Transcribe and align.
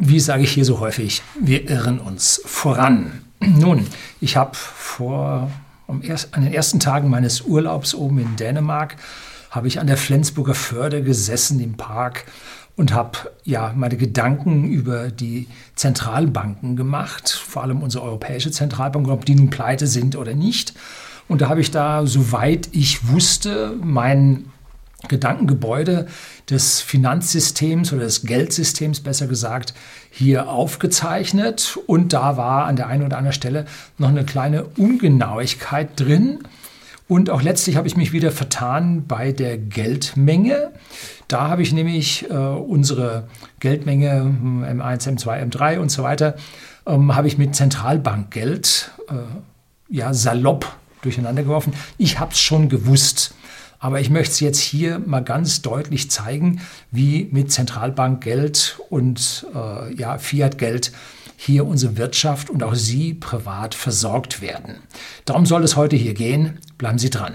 wie 0.00 0.18
sage 0.18 0.42
ich 0.42 0.52
hier 0.52 0.64
so 0.64 0.80
häufig, 0.80 1.22
wir 1.38 1.68
irren 1.68 2.00
uns 2.00 2.40
voran. 2.44 3.20
Nun, 3.40 3.86
ich 4.20 4.36
habe 4.36 4.52
vor 4.54 5.50
an 5.86 6.44
den 6.44 6.52
ersten 6.52 6.78
Tagen 6.78 7.10
meines 7.10 7.42
Urlaubs 7.42 7.94
oben 7.94 8.18
in 8.18 8.36
Dänemark 8.36 8.96
habe 9.50 9.66
ich 9.66 9.80
an 9.80 9.88
der 9.88 9.96
Flensburger 9.96 10.54
Förde 10.54 11.02
gesessen 11.02 11.58
im 11.60 11.76
Park 11.76 12.24
und 12.76 12.94
habe 12.94 13.18
ja 13.44 13.72
meine 13.74 13.96
Gedanken 13.96 14.70
über 14.70 15.10
die 15.10 15.48
Zentralbanken 15.74 16.76
gemacht, 16.76 17.28
vor 17.28 17.62
allem 17.62 17.82
unsere 17.82 18.04
europäische 18.04 18.52
Zentralbank, 18.52 19.08
ob 19.08 19.24
die 19.24 19.34
nun 19.34 19.50
pleite 19.50 19.86
sind 19.86 20.16
oder 20.16 20.34
nicht. 20.34 20.74
Und 21.28 21.40
da 21.40 21.48
habe 21.48 21.60
ich 21.60 21.70
da, 21.70 22.06
soweit 22.06 22.68
ich 22.72 23.08
wusste, 23.08 23.74
mein 23.82 24.46
Gedankengebäude 25.08 26.06
des 26.48 26.80
Finanzsystems 26.80 27.92
oder 27.92 28.02
des 28.02 28.22
Geldsystems 28.22 29.00
besser 29.00 29.26
gesagt 29.26 29.74
hier 30.10 30.48
aufgezeichnet 30.48 31.78
und 31.86 32.12
da 32.12 32.36
war 32.36 32.66
an 32.66 32.76
der 32.76 32.86
einen 32.86 33.04
oder 33.04 33.16
anderen 33.16 33.34
Stelle 33.34 33.64
noch 33.98 34.08
eine 34.08 34.24
kleine 34.24 34.64
Ungenauigkeit 34.76 35.98
drin 35.98 36.40
und 37.10 37.28
auch 37.28 37.42
letztlich 37.42 37.76
habe 37.76 37.88
ich 37.88 37.96
mich 37.96 38.12
wieder 38.12 38.30
vertan 38.30 39.04
bei 39.08 39.32
der 39.32 39.58
Geldmenge. 39.58 40.70
Da 41.26 41.48
habe 41.48 41.60
ich 41.62 41.72
nämlich 41.72 42.30
äh, 42.30 42.34
unsere 42.34 43.26
Geldmenge 43.58 44.32
M1, 44.62 45.18
M2, 45.18 45.50
M3 45.50 45.80
und 45.80 45.90
so 45.90 46.04
weiter 46.04 46.36
ähm, 46.86 47.16
habe 47.16 47.26
ich 47.26 47.36
mit 47.36 47.56
Zentralbankgeld 47.56 48.92
äh, 49.08 49.14
ja 49.88 50.14
salopp 50.14 50.72
durcheinander 51.02 51.42
geworfen. 51.42 51.72
Ich 51.98 52.20
habe 52.20 52.32
es 52.32 52.40
schon 52.40 52.68
gewusst. 52.68 53.34
Aber 53.80 54.00
ich 54.00 54.10
möchte 54.10 54.32
es 54.32 54.40
jetzt 54.40 54.60
hier 54.60 54.98
mal 54.98 55.24
ganz 55.24 55.62
deutlich 55.62 56.10
zeigen, 56.10 56.60
wie 56.90 57.28
mit 57.32 57.50
Zentralbankgeld 57.50 58.78
und 58.90 59.46
äh, 59.54 59.94
ja, 59.94 60.18
Fiat-Geld 60.18 60.92
hier 61.36 61.66
unsere 61.66 61.96
Wirtschaft 61.96 62.50
und 62.50 62.62
auch 62.62 62.74
Sie 62.74 63.14
privat 63.14 63.74
versorgt 63.74 64.42
werden. 64.42 64.76
Darum 65.24 65.46
soll 65.46 65.64
es 65.64 65.76
heute 65.76 65.96
hier 65.96 66.12
gehen. 66.12 66.58
Bleiben 66.76 66.98
Sie 66.98 67.08
dran. 67.08 67.34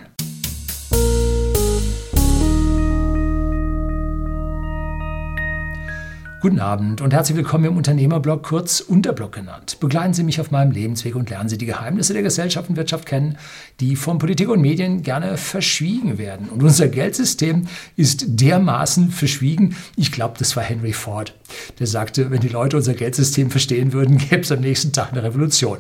Guten 6.46 6.60
Abend 6.60 7.02
und 7.02 7.12
herzlich 7.12 7.38
willkommen 7.38 7.66
im 7.66 7.76
Unternehmerblog, 7.76 8.44
kurz 8.44 8.80
Unterblog 8.80 9.32
genannt. 9.32 9.80
Begleiten 9.80 10.14
Sie 10.14 10.22
mich 10.22 10.40
auf 10.40 10.52
meinem 10.52 10.70
Lebensweg 10.70 11.16
und 11.16 11.32
lernen 11.32 11.50
Sie 11.50 11.58
die 11.58 11.66
Geheimnisse 11.66 12.14
der 12.14 12.22
Gesellschaft 12.22 12.70
und 12.70 12.76
Wirtschaft 12.76 13.08
kennen, 13.08 13.40
die 13.80 13.96
von 13.96 14.20
Politik 14.20 14.50
und 14.50 14.62
Medien 14.62 15.02
gerne 15.02 15.38
verschwiegen 15.38 16.20
werden. 16.20 16.50
Und 16.50 16.62
unser 16.62 16.88
Geldsystem 16.88 17.64
ist 17.96 18.26
dermaßen 18.28 19.10
verschwiegen. 19.10 19.76
Ich 19.96 20.12
glaube, 20.12 20.36
das 20.38 20.56
war 20.56 20.62
Henry 20.62 20.94
Ford, 20.94 21.34
der 21.80 21.88
sagte, 21.88 22.30
wenn 22.30 22.42
die 22.42 22.50
Leute 22.50 22.78
unser 22.78 22.94
Geldsystem 22.94 23.50
verstehen 23.50 23.92
würden, 23.92 24.18
gäbe 24.30 24.44
es 24.44 24.52
am 24.52 24.62
nächsten 24.62 24.94
Tag 24.94 25.14
eine 25.14 25.24
Revolution. 25.24 25.80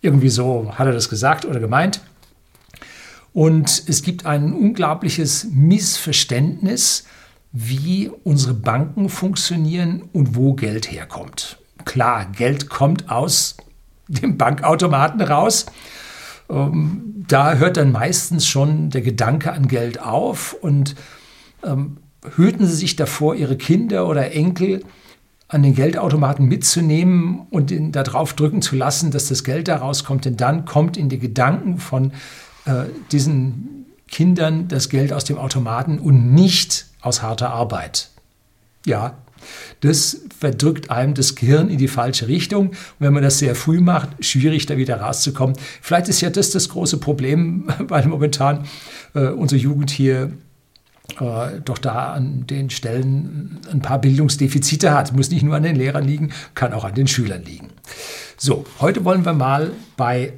Irgendwie 0.00 0.30
so 0.30 0.72
hat 0.74 0.86
er 0.86 0.94
das 0.94 1.10
gesagt 1.10 1.44
oder 1.44 1.60
gemeint. 1.60 2.00
Und 3.34 3.82
es 3.86 4.00
gibt 4.00 4.24
ein 4.24 4.54
unglaubliches 4.54 5.48
Missverständnis, 5.50 7.04
wie 7.52 8.10
unsere 8.24 8.54
Banken 8.54 9.08
funktionieren 9.08 10.02
und 10.12 10.36
wo 10.36 10.54
Geld 10.54 10.90
herkommt. 10.90 11.58
Klar, 11.84 12.26
Geld 12.26 12.68
kommt 12.68 13.10
aus 13.10 13.56
dem 14.08 14.36
Bankautomaten 14.36 15.20
raus. 15.20 15.66
Ähm, 16.50 17.24
da 17.28 17.54
hört 17.54 17.76
dann 17.76 17.92
meistens 17.92 18.46
schon 18.46 18.90
der 18.90 19.02
Gedanke 19.02 19.52
an 19.52 19.68
Geld 19.68 20.00
auf 20.00 20.54
und 20.54 20.94
ähm, 21.64 21.98
hüten 22.36 22.66
Sie 22.66 22.74
sich 22.74 22.96
davor, 22.96 23.34
Ihre 23.34 23.56
Kinder 23.56 24.06
oder 24.06 24.32
Enkel 24.32 24.82
an 25.48 25.62
den 25.62 25.74
Geldautomaten 25.74 26.46
mitzunehmen 26.46 27.46
und 27.50 27.70
ihn 27.70 27.90
da 27.90 28.02
drauf 28.02 28.34
drücken 28.34 28.60
zu 28.60 28.76
lassen, 28.76 29.10
dass 29.10 29.28
das 29.28 29.44
Geld 29.44 29.68
da 29.68 29.76
rauskommt, 29.76 30.26
denn 30.26 30.36
dann 30.36 30.66
kommt 30.66 30.98
in 30.98 31.08
die 31.08 31.18
Gedanken 31.18 31.78
von 31.78 32.12
äh, 32.66 32.84
diesen 33.12 33.86
Kindern 34.08 34.68
das 34.68 34.90
Geld 34.90 35.12
aus 35.12 35.24
dem 35.24 35.38
Automaten 35.38 35.98
und 35.98 36.34
nicht 36.34 36.87
aus 37.00 37.22
harter 37.22 37.50
Arbeit. 37.50 38.10
Ja, 38.86 39.16
das 39.80 40.22
verdrückt 40.38 40.90
einem 40.90 41.14
das 41.14 41.34
Gehirn 41.34 41.68
in 41.68 41.78
die 41.78 41.88
falsche 41.88 42.28
Richtung. 42.28 42.68
Und 42.68 42.76
wenn 42.98 43.12
man 43.12 43.22
das 43.22 43.38
sehr 43.38 43.54
früh 43.54 43.80
macht, 43.80 44.24
schwierig 44.24 44.66
da 44.66 44.76
wieder 44.76 45.00
rauszukommen. 45.00 45.56
Vielleicht 45.80 46.08
ist 46.08 46.20
ja 46.20 46.30
das 46.30 46.50
das 46.50 46.68
große 46.68 46.98
Problem, 46.98 47.68
weil 47.78 48.06
momentan 48.06 48.64
äh, 49.14 49.28
unsere 49.28 49.60
Jugend 49.60 49.90
hier 49.90 50.32
äh, 51.20 51.60
doch 51.64 51.78
da 51.78 52.12
an 52.12 52.46
den 52.46 52.70
Stellen 52.70 53.60
ein 53.70 53.80
paar 53.80 54.00
Bildungsdefizite 54.00 54.92
hat. 54.92 55.14
Muss 55.14 55.30
nicht 55.30 55.42
nur 55.42 55.56
an 55.56 55.62
den 55.62 55.76
Lehrern 55.76 56.04
liegen, 56.04 56.32
kann 56.54 56.72
auch 56.72 56.84
an 56.84 56.94
den 56.94 57.08
Schülern 57.08 57.44
liegen. 57.44 57.68
So, 58.36 58.64
heute 58.80 59.04
wollen 59.04 59.24
wir 59.24 59.32
mal 59.32 59.72
bei 59.96 60.32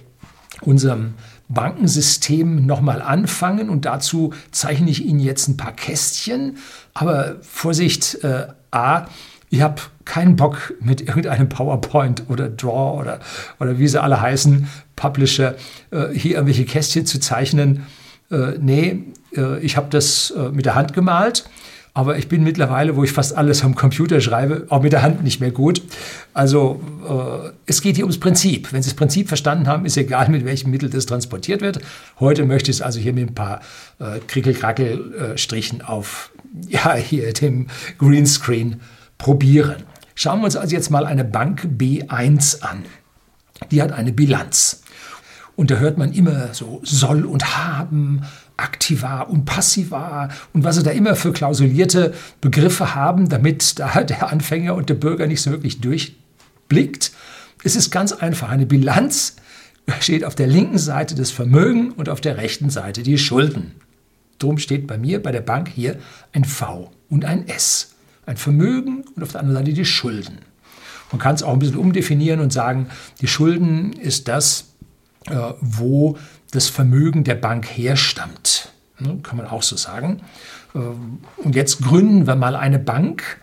unserem 0.63 1.15
Bankensystem 1.51 2.65
nochmal 2.65 3.03
anfangen 3.03 3.69
und 3.69 3.85
dazu 3.85 4.33
zeichne 4.53 4.91
ich 4.91 5.05
Ihnen 5.05 5.21
jetzt 5.21 5.49
ein 5.49 5.57
paar 5.57 5.73
Kästchen. 5.73 6.57
Aber 6.95 7.37
Vorsicht, 7.43 8.23
äh, 8.25 8.47
A, 8.71 9.07
ich 9.51 9.61
habe 9.63 9.83
keinen 10.05 10.37
Bock 10.37 10.75
mit 10.81 11.01
irgendeinem 11.01 11.49
PowerPoint 11.49 12.25
oder 12.29 12.49
Draw 12.49 12.99
oder, 13.01 13.19
oder 13.59 13.79
wie 13.79 13.89
sie 13.89 14.01
alle 14.01 14.21
heißen, 14.21 14.69
Publisher, 14.95 15.57
äh, 15.91 16.09
hier 16.15 16.35
irgendwelche 16.35 16.65
Kästchen 16.65 17.05
zu 17.05 17.19
zeichnen. 17.19 17.85
Äh, 18.31 18.59
nee, 18.61 19.05
äh, 19.37 19.59
ich 19.59 19.77
habe 19.77 19.89
das 19.91 20.31
äh, 20.31 20.51
mit 20.51 20.67
der 20.67 20.77
Hand 20.77 20.93
gemalt 20.93 21.45
aber 21.93 22.19
ich 22.19 22.29
bin 22.29 22.45
mittlerweile, 22.45 22.95
wo 22.97 23.03
ich 23.03 23.13
fast 23.13 23.37
alles 23.37 23.65
am 23.65 23.75
Computer 23.75 24.21
schreibe, 24.21 24.67
auch 24.69 24.83
mit 24.83 24.93
der 24.93 25.03
Hand 25.03 25.25
nicht 25.25 25.41
mehr 25.41 25.51
gut. 25.51 25.83
Also 26.33 26.81
äh, 27.09 27.51
es 27.67 27.83
geht 27.83 27.97
hier 27.97 28.05
ums 28.05 28.21
Prinzip. 28.21 28.73
Wenn 28.73 28.83
Sie 28.83 28.91
das 28.91 28.97
Prinzip 28.97 29.29
verstanden 29.29 29.67
haben, 29.67 29.85
ist 29.85 29.97
egal, 29.97 30.29
mit 30.29 30.45
welchem 30.45 30.71
Mittel 30.71 30.89
das 30.89 31.07
transportiert 31.07 31.61
wird. 31.61 31.81
Heute 32.21 32.45
möchte 32.45 32.71
ich 32.71 32.77
es 32.77 32.83
also 32.83 33.01
hier 33.01 33.13
mit 33.13 33.31
ein 33.31 33.35
paar 33.35 33.61
äh, 33.99 34.21
Krickel-Krackel-Strichen 34.27 35.83
auf 35.83 36.31
ja, 36.69 36.95
hier 36.95 37.33
dem 37.33 37.67
Greenscreen 37.99 38.81
probieren. 39.19 39.83
Schauen 40.15 40.41
wir 40.41 40.45
uns 40.45 40.57
also 40.57 40.75
jetzt 40.75 40.91
mal 40.91 41.07
eine 41.07 41.25
Bank 41.25 41.67
B1 41.77 42.63
an. 42.63 42.85
Die 43.71 43.83
hat 43.83 43.93
eine 43.93 44.13
Bilanz. 44.13 44.83
Und 45.57 45.71
da 45.71 45.77
hört 45.77 45.99
man 45.99 46.13
immer 46.13 46.55
so 46.55 46.81
soll 46.85 47.27
und 47.27 47.57
haben, 47.57 48.23
aktiva 48.61 49.23
und 49.23 49.45
passiva 49.45 50.29
und 50.53 50.65
was 50.65 50.77
sie 50.77 50.83
da 50.83 50.91
immer 50.91 51.17
für 51.17 51.33
klausulierte 51.33 52.15
Begriffe 52.41 52.95
haben, 52.95 53.29
damit 53.29 53.79
da 53.79 54.03
der 54.05 54.31
Anfänger 54.31 54.75
und 54.75 54.89
der 54.89 54.95
Bürger 54.95 55.27
nicht 55.27 55.43
so 55.43 55.51
wirklich 55.51 55.81
durchblickt. 55.81 57.13
Es 57.65 57.77
ist 57.77 57.91
ganz 57.91 58.13
einfach. 58.13 58.49
Eine 58.49 58.67
Bilanz 58.67 59.37
steht 60.01 60.25
auf 60.25 60.35
der 60.35 60.47
linken 60.47 60.79
Seite 60.79 61.15
das 61.15 61.31
Vermögen 61.31 61.93
und 61.93 62.09
auf 62.09 62.21
der 62.21 62.37
rechten 62.37 62.71
Seite 62.71 63.03
die 63.03 63.19
Schulden. 63.19 63.73
Drum 64.39 64.59
steht 64.59 64.87
bei 64.87 64.97
mir 64.97 65.23
bei 65.23 65.33
der 65.33 65.43
Bank 65.43 65.69
hier 65.69 65.99
ein 66.33 66.45
V 66.45 66.91
und 67.09 67.25
ein 67.25 67.47
S. 67.49 67.95
Ein 68.27 68.37
Vermögen 68.37 69.05
und 69.15 69.23
auf 69.23 69.33
der 69.33 69.41
anderen 69.41 69.65
Seite 69.65 69.75
die 69.75 69.85
Schulden. 69.85 70.39
Man 71.13 71.19
kann 71.19 71.35
es 71.35 71.43
auch 71.43 71.53
ein 71.53 71.59
bisschen 71.59 71.77
umdefinieren 71.77 72.41
und 72.41 72.53
sagen, 72.53 72.89
die 73.21 73.27
Schulden 73.27 73.93
ist 73.93 74.29
das, 74.29 74.69
äh, 75.27 75.35
wo 75.61 76.17
das 76.51 76.69
Vermögen 76.69 77.25
der 77.25 77.37
Bank 77.37 77.67
herstammt. 77.67 78.71
Ne, 78.99 79.19
kann 79.23 79.37
man 79.37 79.47
auch 79.47 79.63
so 79.63 79.77
sagen. 79.77 80.21
Ähm, 80.75 81.19
und 81.39 81.55
jetzt 81.55 81.83
gründen 81.83 82.27
wir 82.27 82.37
mal 82.37 82.55
eine 82.55 82.79
Bank. 82.79 83.39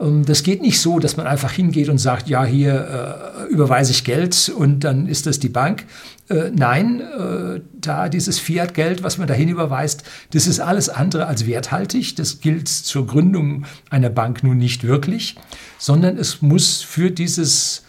Ähm, 0.00 0.24
das 0.24 0.42
geht 0.42 0.62
nicht 0.62 0.80
so, 0.80 0.98
dass 0.98 1.16
man 1.16 1.26
einfach 1.26 1.52
hingeht 1.52 1.88
und 1.88 1.98
sagt, 1.98 2.28
ja, 2.28 2.44
hier 2.44 3.46
äh, 3.48 3.52
überweise 3.52 3.92
ich 3.92 4.04
Geld 4.04 4.50
und 4.54 4.80
dann 4.80 5.06
ist 5.06 5.26
das 5.26 5.38
die 5.38 5.48
Bank. 5.48 5.84
Äh, 6.28 6.50
nein, 6.54 7.00
äh, 7.00 7.60
da 7.72 8.08
dieses 8.08 8.38
Fiat-Geld, 8.38 9.02
was 9.02 9.18
man 9.18 9.28
dahin 9.28 9.48
überweist, 9.48 10.02
das 10.32 10.46
ist 10.46 10.60
alles 10.60 10.88
andere 10.88 11.26
als 11.26 11.46
werthaltig. 11.46 12.16
Das 12.16 12.40
gilt 12.40 12.68
zur 12.68 13.06
Gründung 13.06 13.66
einer 13.90 14.10
Bank 14.10 14.42
nun 14.42 14.58
nicht 14.58 14.84
wirklich, 14.84 15.36
sondern 15.78 16.16
es 16.16 16.42
muss 16.42 16.82
für 16.82 17.10
dieses 17.10 17.84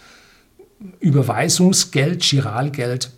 Überweisungsgeld, 0.99 2.21
Giralgeld, 2.21 3.11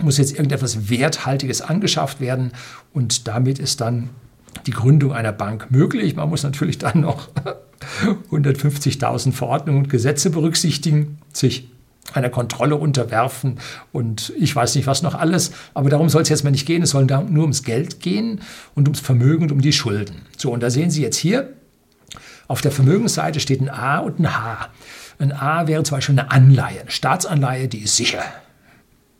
muss 0.00 0.18
jetzt 0.18 0.32
irgendetwas 0.32 0.90
Werthaltiges 0.90 1.62
angeschafft 1.62 2.20
werden 2.20 2.52
und 2.92 3.28
damit 3.28 3.58
ist 3.58 3.80
dann 3.80 4.10
die 4.66 4.70
Gründung 4.70 5.12
einer 5.12 5.32
Bank 5.32 5.70
möglich. 5.70 6.16
Man 6.16 6.28
muss 6.28 6.42
natürlich 6.42 6.78
dann 6.78 7.00
noch 7.00 7.28
150.000 8.30 9.32
Verordnungen 9.32 9.84
und 9.84 9.90
Gesetze 9.90 10.30
berücksichtigen, 10.30 11.18
sich 11.32 11.68
einer 12.14 12.30
Kontrolle 12.30 12.76
unterwerfen 12.76 13.58
und 13.92 14.32
ich 14.38 14.54
weiß 14.54 14.76
nicht 14.76 14.86
was 14.86 15.02
noch 15.02 15.14
alles. 15.14 15.52
Aber 15.74 15.90
darum 15.90 16.08
soll 16.08 16.22
es 16.22 16.28
jetzt 16.28 16.44
mal 16.44 16.50
nicht 16.50 16.66
gehen. 16.66 16.82
Es 16.82 16.90
soll 16.90 17.04
nur 17.04 17.42
ums 17.42 17.64
Geld 17.64 18.00
gehen 18.00 18.40
und 18.74 18.86
ums 18.86 19.00
Vermögen 19.00 19.44
und 19.44 19.52
um 19.52 19.60
die 19.60 19.72
Schulden. 19.72 20.22
So, 20.36 20.52
und 20.52 20.62
da 20.62 20.70
sehen 20.70 20.90
Sie 20.90 21.02
jetzt 21.02 21.16
hier, 21.16 21.52
auf 22.48 22.60
der 22.60 22.70
Vermögensseite 22.70 23.40
steht 23.40 23.60
ein 23.60 23.68
A 23.68 23.98
und 23.98 24.20
ein 24.20 24.36
H. 24.36 24.68
Ein 25.18 25.32
A 25.32 25.66
wäre 25.66 25.82
zum 25.82 25.96
Beispiel 25.96 26.18
eine 26.18 26.30
Anleihe, 26.30 26.82
eine 26.82 26.90
Staatsanleihe, 26.90 27.68
die 27.68 27.80
ist 27.80 27.96
sicher. 27.96 28.22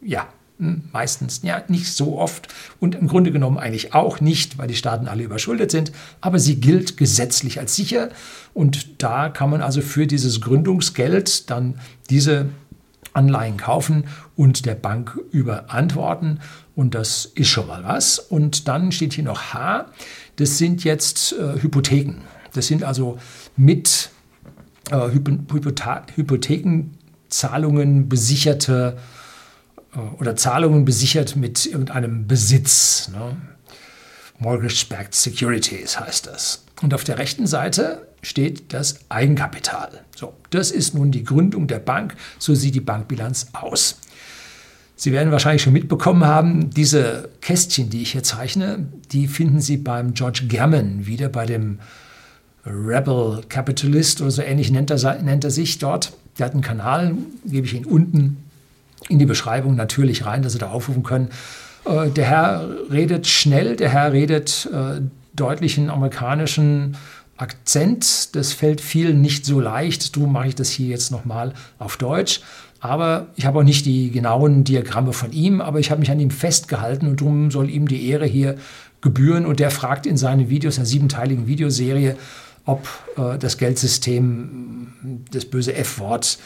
Ja, 0.00 0.28
meistens, 0.58 1.40
ja, 1.42 1.62
nicht 1.68 1.92
so 1.92 2.18
oft 2.18 2.48
und 2.80 2.94
im 2.94 3.08
Grunde 3.08 3.30
genommen 3.30 3.58
eigentlich 3.58 3.94
auch 3.94 4.20
nicht, 4.20 4.58
weil 4.58 4.68
die 4.68 4.76
Staaten 4.76 5.08
alle 5.08 5.22
überschuldet 5.22 5.70
sind, 5.70 5.92
aber 6.20 6.38
sie 6.38 6.60
gilt 6.60 6.96
gesetzlich 6.96 7.58
als 7.58 7.76
sicher 7.76 8.08
und 8.54 9.02
da 9.02 9.28
kann 9.28 9.50
man 9.50 9.60
also 9.60 9.82
für 9.82 10.06
dieses 10.06 10.40
Gründungsgeld 10.40 11.50
dann 11.50 11.78
diese 12.08 12.48
Anleihen 13.12 13.56
kaufen 13.56 14.04
und 14.36 14.66
der 14.66 14.74
Bank 14.74 15.18
überantworten 15.30 16.40
und 16.74 16.94
das 16.94 17.26
ist 17.34 17.48
schon 17.48 17.66
mal 17.66 17.82
was. 17.82 18.18
Und 18.18 18.68
dann 18.68 18.92
steht 18.92 19.14
hier 19.14 19.24
noch 19.24 19.54
H, 19.54 19.86
das 20.36 20.58
sind 20.58 20.84
jetzt 20.84 21.32
äh, 21.32 21.60
Hypotheken. 21.60 22.18
Das 22.52 22.66
sind 22.66 22.84
also 22.84 23.18
mit 23.56 24.10
äh, 24.90 25.08
Hypothekenzahlungen 25.10 28.08
besicherte 28.08 28.96
äh, 28.96 29.00
oder 30.18 30.36
Zahlungen 30.36 30.84
besichert 30.84 31.36
mit 31.36 31.66
irgendeinem 31.66 32.26
Besitz. 32.26 33.10
Ne? 33.12 33.36
Mortgage-backed 34.38 35.14
Securities 35.14 35.98
heißt 35.98 36.26
das. 36.26 36.64
Und 36.82 36.92
auf 36.92 37.04
der 37.04 37.18
rechten 37.18 37.46
Seite 37.46 38.06
steht 38.22 38.72
das 38.72 38.98
Eigenkapital. 39.08 40.04
So, 40.14 40.34
das 40.50 40.70
ist 40.70 40.94
nun 40.94 41.10
die 41.10 41.24
Gründung 41.24 41.66
der 41.68 41.78
Bank. 41.78 42.14
So 42.38 42.54
sieht 42.54 42.74
die 42.74 42.80
Bankbilanz 42.80 43.48
aus. 43.52 43.98
Sie 44.94 45.12
werden 45.12 45.30
wahrscheinlich 45.30 45.62
schon 45.62 45.74
mitbekommen 45.74 46.24
haben, 46.24 46.70
diese 46.70 47.28
Kästchen, 47.42 47.90
die 47.90 48.02
ich 48.02 48.12
hier 48.12 48.22
zeichne, 48.22 48.86
die 49.12 49.28
finden 49.28 49.60
Sie 49.60 49.76
beim 49.76 50.14
George 50.14 50.44
Gammon 50.48 51.06
wieder 51.06 51.28
bei 51.28 51.44
dem 51.44 51.80
Rebel 52.64 53.42
Capitalist 53.48 54.22
oder 54.22 54.30
so 54.30 54.42
ähnlich 54.42 54.70
nennt 54.70 54.90
er, 54.90 55.22
nennt 55.22 55.44
er 55.44 55.50
sich 55.50 55.78
dort. 55.78 56.14
Der 56.38 56.46
hat 56.46 56.54
einen 56.54 56.62
Kanal, 56.62 57.14
gebe 57.44 57.66
ich 57.66 57.74
Ihnen 57.74 57.84
unten 57.84 58.45
in 59.08 59.18
die 59.18 59.26
Beschreibung 59.26 59.74
natürlich 59.76 60.26
rein, 60.26 60.42
dass 60.42 60.52
Sie 60.52 60.58
da 60.58 60.70
aufrufen 60.70 61.02
können. 61.02 61.30
Äh, 61.84 62.10
der 62.10 62.26
Herr 62.26 62.68
redet 62.90 63.26
schnell, 63.26 63.76
der 63.76 63.90
Herr 63.90 64.12
redet 64.12 64.68
äh, 64.72 65.00
deutlichen 65.34 65.90
amerikanischen 65.90 66.96
Akzent. 67.36 68.34
Das 68.34 68.52
fällt 68.52 68.80
vielen 68.80 69.20
nicht 69.20 69.44
so 69.44 69.60
leicht, 69.60 70.16
darum 70.16 70.32
mache 70.32 70.48
ich 70.48 70.54
das 70.54 70.70
hier 70.70 70.88
jetzt 70.88 71.10
nochmal 71.10 71.52
auf 71.78 71.96
Deutsch. 71.96 72.40
Aber 72.80 73.28
ich 73.36 73.46
habe 73.46 73.58
auch 73.58 73.64
nicht 73.64 73.86
die 73.86 74.10
genauen 74.10 74.64
Diagramme 74.64 75.12
von 75.12 75.32
ihm, 75.32 75.60
aber 75.60 75.80
ich 75.80 75.90
habe 75.90 76.00
mich 76.00 76.10
an 76.10 76.20
ihm 76.20 76.30
festgehalten 76.30 77.06
und 77.08 77.20
darum 77.20 77.50
soll 77.50 77.70
ihm 77.70 77.88
die 77.88 78.08
Ehre 78.08 78.26
hier 78.26 78.56
gebühren. 79.00 79.46
Und 79.46 79.60
der 79.60 79.70
fragt 79.70 80.06
in 80.06 80.16
seinen 80.16 80.50
Videos, 80.50 80.76
einer 80.76 80.86
siebenteiligen 80.86 81.46
Videoserie, 81.46 82.16
ob 82.64 82.86
äh, 83.16 83.38
das 83.38 83.58
Geldsystem 83.58 85.22
das 85.30 85.46
böse 85.46 85.74
F-Wort 85.74 86.38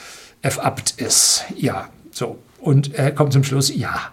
F-abt 0.43 0.95
ist. 0.99 1.45
Ja, 1.56 1.89
so. 2.11 2.39
Und 2.61 2.95
er 2.95 3.12
kommt 3.12 3.33
zum 3.33 3.45
Schluss, 3.45 3.75
ja. 3.75 4.12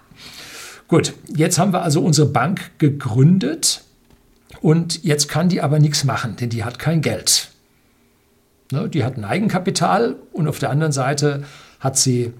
Gut, 0.88 1.14
jetzt 1.28 1.60
haben 1.60 1.74
wir 1.74 1.82
also 1.82 2.02
unsere 2.02 2.28
Bank 2.28 2.72
gegründet 2.78 3.84
und 4.62 5.04
jetzt 5.04 5.28
kann 5.28 5.50
die 5.50 5.62
aber 5.62 5.80
nichts 5.80 6.06
machen, 6.06 6.38
denn 6.38 6.50
die 6.50 6.64
hat 6.64 6.80
kein 6.80 7.02
Geld. 7.02 7.50
Ne, 8.72 8.90
die 8.90 9.04
hat 9.04 9.18
ein 9.18 9.26
Eigenkapital 9.26 10.16
und 10.32 10.48
auf 10.48 10.60
der 10.60 10.70
anderen 10.70 10.92
Seite 10.92 11.44
hat 11.80 11.98
sie 11.98 12.34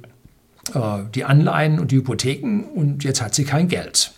äh, 0.74 1.04
die 1.14 1.26
Anleihen 1.26 1.80
und 1.80 1.92
die 1.92 1.98
Hypotheken 1.98 2.64
und 2.74 3.04
jetzt 3.04 3.22
hat 3.22 3.36
sie 3.36 3.44
kein 3.44 3.68
Geld. 3.68 4.12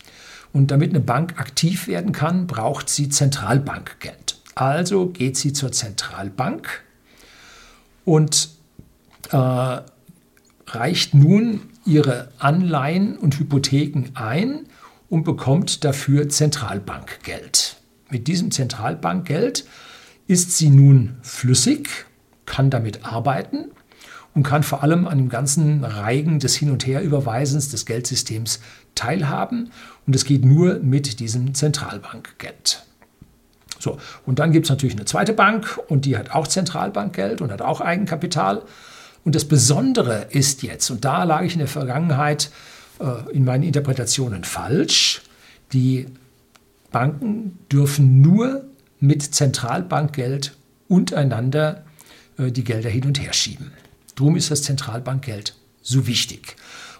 Und 0.53 0.71
damit 0.71 0.89
eine 0.89 1.01
Bank 1.01 1.39
aktiv 1.39 1.87
werden 1.87 2.11
kann, 2.11 2.47
braucht 2.47 2.89
sie 2.89 3.09
Zentralbankgeld. 3.09 4.39
Also 4.55 5.07
geht 5.07 5.37
sie 5.37 5.53
zur 5.53 5.71
Zentralbank 5.71 6.83
und 8.05 8.49
äh, 9.31 9.77
reicht 10.67 11.13
nun 11.13 11.61
ihre 11.89 12.29
Anleihen 12.37 13.17
und 13.17 13.37
Hypotheken 13.39 14.11
ein 14.13 14.67
und 15.09 15.23
bekommt 15.23 15.83
dafür 15.83 16.29
Zentralbankgeld. 16.29 17.77
Mit 18.09 18.27
diesem 18.27 18.51
Zentralbankgeld 18.51 19.65
ist 20.27 20.57
sie 20.57 20.69
nun 20.69 21.17
flüssig, 21.21 21.89
kann 22.45 22.69
damit 22.69 23.05
arbeiten 23.05 23.71
und 24.35 24.43
kann 24.43 24.63
vor 24.63 24.83
allem 24.83 25.07
an 25.07 25.17
dem 25.17 25.29
ganzen 25.29 25.83
Reigen 25.83 26.39
des 26.39 26.55
Hin- 26.55 26.71
und 26.71 26.85
Herüberweisens 26.85 27.69
des 27.69 27.85
Geldsystems 27.85 28.59
teilhaben. 28.93 29.71
Und 30.05 30.15
es 30.15 30.25
geht 30.25 30.45
nur 30.45 30.79
mit 30.79 31.19
diesem 31.19 31.55
Zentralbankgeld. 31.55 32.85
So, 33.79 33.97
und 34.25 34.39
dann 34.39 34.51
gibt 34.51 34.65
es 34.65 34.69
natürlich 34.69 34.95
eine 34.95 35.05
zweite 35.05 35.33
Bank 35.33 35.79
und 35.87 36.05
die 36.05 36.17
hat 36.17 36.31
auch 36.31 36.47
Zentralbankgeld 36.47 37.41
und 37.41 37.51
hat 37.51 37.61
auch 37.61 37.81
Eigenkapital. 37.81 38.63
Und 39.23 39.35
das 39.35 39.45
Besondere 39.45 40.27
ist 40.29 40.63
jetzt, 40.63 40.89
und 40.89 41.05
da 41.05 41.23
lag 41.23 41.43
ich 41.43 41.53
in 41.53 41.59
der 41.59 41.67
Vergangenheit 41.67 42.51
äh, 42.99 43.31
in 43.31 43.45
meinen 43.45 43.63
Interpretationen 43.63 44.43
falsch, 44.43 45.21
die 45.73 46.07
Banken 46.91 47.59
dürfen 47.71 48.21
nur 48.21 48.65
mit 48.99 49.21
Zentralbankgeld 49.23 50.55
untereinander 50.87 51.83
äh, 52.37 52.51
die 52.51 52.63
Gelder 52.63 52.89
hin 52.89 53.05
und 53.05 53.21
her 53.21 53.33
schieben. 53.33 53.71
Darum 54.15 54.35
ist 54.35 54.51
das 54.51 54.63
Zentralbankgeld 54.63 55.55
so 55.81 56.07
wichtig. 56.07 56.55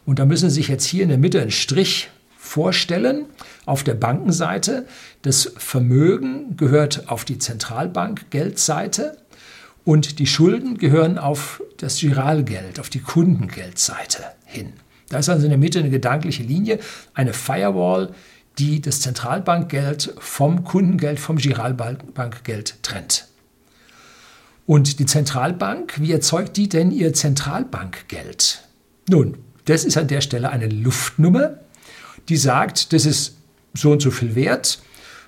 Und 0.06 0.20
da 0.20 0.26
müssen 0.26 0.50
Sie 0.50 0.56
sich 0.56 0.68
jetzt 0.68 0.86
hier 0.86 1.04
in 1.04 1.10
der 1.10 1.18
Mitte 1.18 1.42
einen 1.42 1.52
Strich 1.52 2.10
vorstellen. 2.38 3.26
Auf 3.66 3.84
der 3.84 3.94
Bankenseite, 3.94 4.88
das 5.22 5.52
Vermögen 5.58 6.56
gehört 6.58 7.10
auf 7.10 7.26
die 7.26 7.38
Zentralbankgeldseite 7.38 9.18
und 9.90 10.20
die 10.20 10.28
Schulden 10.28 10.78
gehören 10.78 11.18
auf 11.18 11.64
das 11.78 11.98
Giralgeld, 11.98 12.80
auf 12.80 12.92
die 12.92 13.00
Kundengeldseite 13.00 14.24
hin. 14.46 14.74
Da 15.10 15.18
ist 15.18 15.30
also 15.30 15.46
in 15.46 15.50
der 15.50 15.58
Mitte 15.58 15.80
eine 15.80 15.90
gedankliche 15.90 16.44
Linie, 16.44 16.78
eine 17.16 17.34
Firewall, 17.34 18.14
die 18.60 18.82
das 18.82 19.02
Zentralbankgeld 19.02 20.14
vom 20.20 20.64
Kundengeld, 20.64 21.20
vom 21.20 21.38
Giralbankgeld 21.38 22.84
trennt. 22.84 23.30
Und 24.68 25.00
die 25.00 25.08
Zentralbank, 25.08 26.00
wie 26.00 26.12
erzeugt 26.12 26.56
die 26.58 26.70
denn 26.70 26.92
ihr 26.92 27.14
Zentralbankgeld? 27.14 28.62
Nun, 29.10 29.40
das 29.66 29.86
ist 29.86 29.98
an 29.98 30.08
der 30.08 30.22
Stelle 30.22 30.52
eine 30.52 30.68
Luftnummer, 30.68 31.56
die 32.28 32.38
sagt, 32.38 32.94
das 32.94 33.08
ist 33.08 33.38
so 33.74 33.92
und 33.94 34.04
so 34.04 34.12
viel 34.12 34.36
wert 34.36 34.84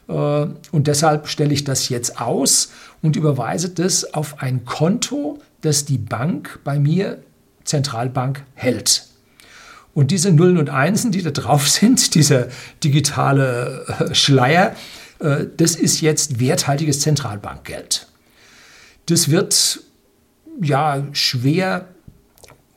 und 0.07 0.87
deshalb 0.87 1.27
stelle 1.27 1.53
ich 1.53 1.63
das 1.63 1.89
jetzt 1.89 2.19
aus 2.19 2.71
und 3.01 3.15
überweise 3.15 3.69
das 3.69 4.13
auf 4.13 4.41
ein 4.41 4.65
Konto, 4.65 5.39
das 5.61 5.85
die 5.85 5.97
Bank 5.97 6.59
bei 6.63 6.79
mir, 6.79 7.23
Zentralbank, 7.63 8.43
hält. 8.55 9.05
Und 9.93 10.11
diese 10.11 10.31
Nullen 10.31 10.57
und 10.57 10.69
Einsen, 10.69 11.11
die 11.11 11.21
da 11.21 11.31
drauf 11.31 11.67
sind, 11.69 12.15
dieser 12.15 12.47
digitale 12.83 13.85
äh, 13.87 14.15
Schleier, 14.15 14.75
äh, 15.19 15.45
das 15.55 15.75
ist 15.75 16.01
jetzt 16.01 16.39
werthaltiges 16.39 17.01
Zentralbankgeld. 17.01 18.07
Das 19.07 19.29
wird 19.29 19.81
ja 20.61 21.03
schwer 21.11 21.87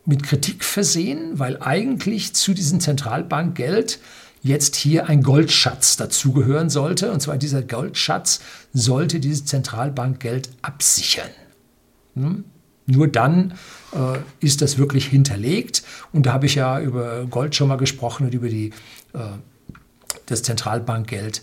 mit 0.07 0.23
Kritik 0.23 0.65
versehen, 0.65 1.39
weil 1.39 1.61
eigentlich 1.61 2.35
zu 2.35 2.53
diesem 2.53 2.81
Zentralbankgeld 2.81 3.99
jetzt 4.45 4.77
hier 4.77 5.09
ein 5.09 5.23
Goldschatz 5.23 5.97
dazugehören 5.97 6.69
sollte. 6.71 7.11
Und 7.11 7.21
zwar 7.21 7.39
dieser 7.39 7.63
Goldschatz 7.63 8.41
sollte 8.73 9.19
dieses 9.19 9.47
Zentralbankgeld 9.47 10.51
absichern. 10.63 11.31
Hm? 12.15 12.45
Nur 12.87 13.09
dann 13.09 13.55
äh, 13.93 14.19
ist 14.45 14.61
das 14.61 14.77
wirklich 14.77 15.07
hinterlegt. 15.07 15.83
Und 16.13 16.27
da 16.27 16.35
habe 16.35 16.45
ich 16.45 16.55
ja 16.55 16.79
über 16.79 17.25
Gold 17.25 17.55
schon 17.55 17.69
mal 17.69 17.77
gesprochen 17.77 18.27
und 18.27 18.35
über 18.35 18.49
die, 18.49 18.69
äh, 19.15 19.19
das 20.27 20.43
Zentralbankgeld. 20.43 21.41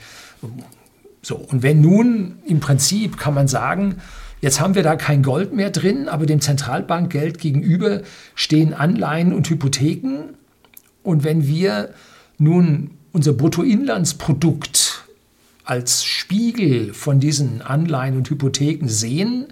So, 1.23 1.35
und 1.35 1.63
wenn 1.63 1.81
nun 1.81 2.37
im 2.45 2.59
Prinzip 2.59 3.17
kann 3.17 3.33
man 3.33 3.47
sagen, 3.47 3.97
Jetzt 4.43 4.59
haben 4.59 4.73
wir 4.73 4.81
da 4.81 4.95
kein 4.95 5.21
Gold 5.21 5.53
mehr 5.53 5.69
drin, 5.69 6.09
aber 6.09 6.25
dem 6.25 6.41
Zentralbankgeld 6.41 7.37
gegenüber 7.37 8.01
stehen 8.33 8.73
Anleihen 8.73 9.33
und 9.33 9.47
Hypotheken. 9.47 10.33
Und 11.03 11.23
wenn 11.23 11.45
wir 11.45 11.93
nun 12.41 12.91
unser 13.11 13.33
Bruttoinlandsprodukt 13.33 15.03
als 15.63 16.03
Spiegel 16.03 16.91
von 16.93 17.19
diesen 17.19 17.61
Anleihen 17.61 18.17
und 18.17 18.29
Hypotheken 18.29 18.87
sehen, 18.87 19.47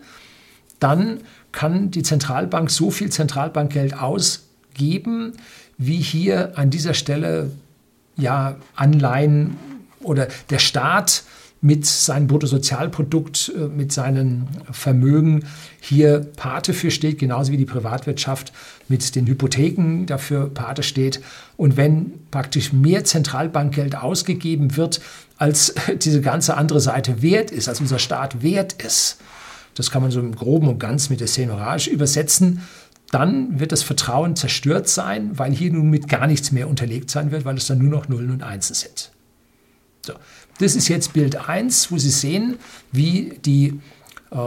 dann 0.79 1.19
kann 1.51 1.91
die 1.91 2.01
Zentralbank 2.01 2.71
so 2.71 2.89
viel 2.89 3.11
Zentralbankgeld 3.11 3.93
ausgeben, 3.93 5.33
wie 5.77 5.97
hier 5.97 6.57
an 6.57 6.71
dieser 6.71 6.95
Stelle 6.95 7.51
ja 8.17 8.57
Anleihen 8.75 9.55
oder 10.01 10.27
der 10.49 10.59
Staat 10.59 11.23
mit 11.61 11.85
seinem 11.85 12.27
Bruttosozialprodukt, 12.27 13.53
äh, 13.55 13.67
mit 13.67 13.91
seinen 13.91 14.47
Vermögen 14.71 15.45
hier 15.81 16.19
Pate 16.35 16.73
für 16.73 16.91
steht, 16.91 17.19
genauso 17.19 17.51
wie 17.51 17.57
die 17.57 17.65
Privatwirtschaft 17.65 18.53
mit 18.87 19.15
den 19.15 19.27
Hypotheken 19.27 20.05
dafür 20.05 20.49
Pate 20.49 20.83
steht. 20.83 21.21
Und 21.57 21.75
wenn 21.75 22.13
praktisch 22.31 22.71
mehr 22.71 23.03
Zentralbankgeld 23.03 23.95
ausgegeben 23.95 24.77
wird, 24.77 25.01
als 25.37 25.73
diese 26.01 26.21
ganze 26.21 26.55
andere 26.55 26.79
Seite 26.79 27.21
wert 27.21 27.51
ist, 27.51 27.67
als 27.67 27.81
unser 27.81 27.99
Staat 27.99 28.41
wert 28.41 28.73
ist, 28.81 29.17
das 29.75 29.91
kann 29.91 30.01
man 30.01 30.11
so 30.11 30.19
im 30.19 30.35
Groben 30.35 30.67
und 30.67 30.79
Ganz 30.79 31.09
mit 31.09 31.19
der 31.19 31.27
Szenerage 31.27 31.89
übersetzen, 31.89 32.61
dann 33.11 33.59
wird 33.59 33.71
das 33.71 33.81
Vertrauen 33.81 34.35
zerstört 34.35 34.87
sein, 34.87 35.37
weil 35.37 35.51
hier 35.51 35.71
nun 35.71 35.89
mit 35.89 36.07
gar 36.07 36.27
nichts 36.27 36.51
mehr 36.51 36.69
unterlegt 36.69 37.09
sein 37.09 37.31
wird, 37.31 37.43
weil 37.43 37.57
es 37.57 37.67
dann 37.67 37.79
nur 37.79 37.89
noch 37.89 38.07
Nullen 38.07 38.29
und 38.29 38.43
Einsen 38.43 38.75
sind. 38.75 39.11
So, 40.05 40.13
das 40.59 40.75
ist 40.75 40.87
jetzt 40.87 41.13
Bild 41.13 41.35
1, 41.35 41.91
wo 41.91 41.97
Sie 41.97 42.09
sehen, 42.09 42.59
wie 42.91 43.39
die, 43.45 43.79
äh, 44.31 44.37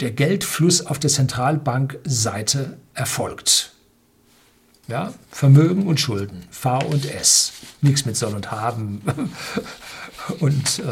der 0.00 0.10
Geldfluss 0.12 0.86
auf 0.86 0.98
der 0.98 1.10
Zentralbankseite 1.10 2.78
erfolgt. 2.94 3.72
Ja, 4.88 5.12
Vermögen 5.30 5.86
und 5.86 6.00
Schulden, 6.00 6.44
V 6.50 6.78
und 6.86 7.04
S, 7.04 7.52
nichts 7.80 8.06
mit 8.06 8.16
soll 8.16 8.34
und 8.34 8.50
haben 8.50 9.02
und 10.40 10.80
äh, 10.80 10.82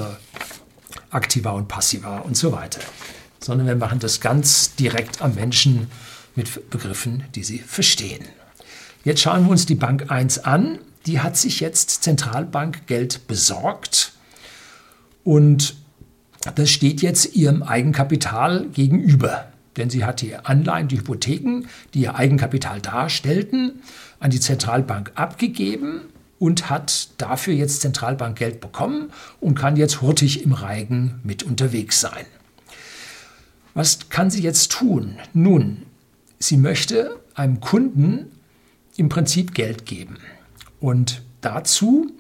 aktiva 1.11 1.51
und 1.51 1.69
passiva 1.69 2.19
und 2.19 2.37
so 2.37 2.53
weiter, 2.53 2.81
sondern 3.41 3.67
wir 3.67 3.77
machen 3.77 3.99
das 3.99 4.21
ganz 4.21 4.75
direkt 4.77 5.23
am 5.23 5.35
Menschen 5.35 5.91
mit 6.35 6.71
Begriffen, 6.71 7.25
die 7.35 7.43
Sie 7.43 7.59
verstehen. 7.59 8.25
Jetzt 9.05 9.23
schauen 9.23 9.45
wir 9.45 9.51
uns 9.51 9.67
die 9.67 9.75
Bank 9.75 10.11
1 10.11 10.41
an. 10.41 10.79
Die 11.07 11.21
hat 11.21 11.37
sich 11.37 11.61
jetzt 11.61 12.03
Zentralbankgeld 12.03 13.27
besorgt 13.27 14.13
und 15.25 15.77
das 16.55 16.71
steht 16.71 17.03
jetzt 17.03 17.37
ihrem 17.37 17.63
Eigenkapital 17.63 18.69
gegenüber. 18.69 19.53
Denn 19.77 19.91
sie 19.91 20.05
hat 20.05 20.23
die 20.23 20.35
Anleihen, 20.35 20.89
die 20.89 20.99
Hypotheken, 20.99 21.67
die 21.95 22.01
ihr 22.01 22.17
Eigenkapital 22.17 22.81
darstellten, 22.81 23.81
an 24.19 24.31
die 24.31 24.41
Zentralbank 24.41 25.13
abgegeben 25.15 26.03
und 26.39 26.71
hat 26.71 27.11
dafür 27.19 27.55
jetzt 27.55 27.81
Zentralbankgeld 27.81 28.61
bekommen 28.61 29.11
und 29.41 29.55
kann 29.55 29.77
jetzt 29.77 30.01
hurtig 30.01 30.43
im 30.45 30.53
Reigen 30.53 31.21
mit 31.23 31.43
unterwegs 31.43 32.01
sein. 32.01 32.27
Was 33.75 34.09
kann 34.09 34.31
sie 34.31 34.43
jetzt 34.43 34.73
tun? 34.73 35.17
Nun, 35.33 35.83
sie 36.39 36.57
möchte 36.57 37.17
einem 37.35 37.61
Kunden 37.61 38.33
im 38.97 39.09
Prinzip 39.09 39.55
Geld 39.55 39.87
geben. 39.87 40.17
Und 40.81 41.23
dazu 41.41 42.11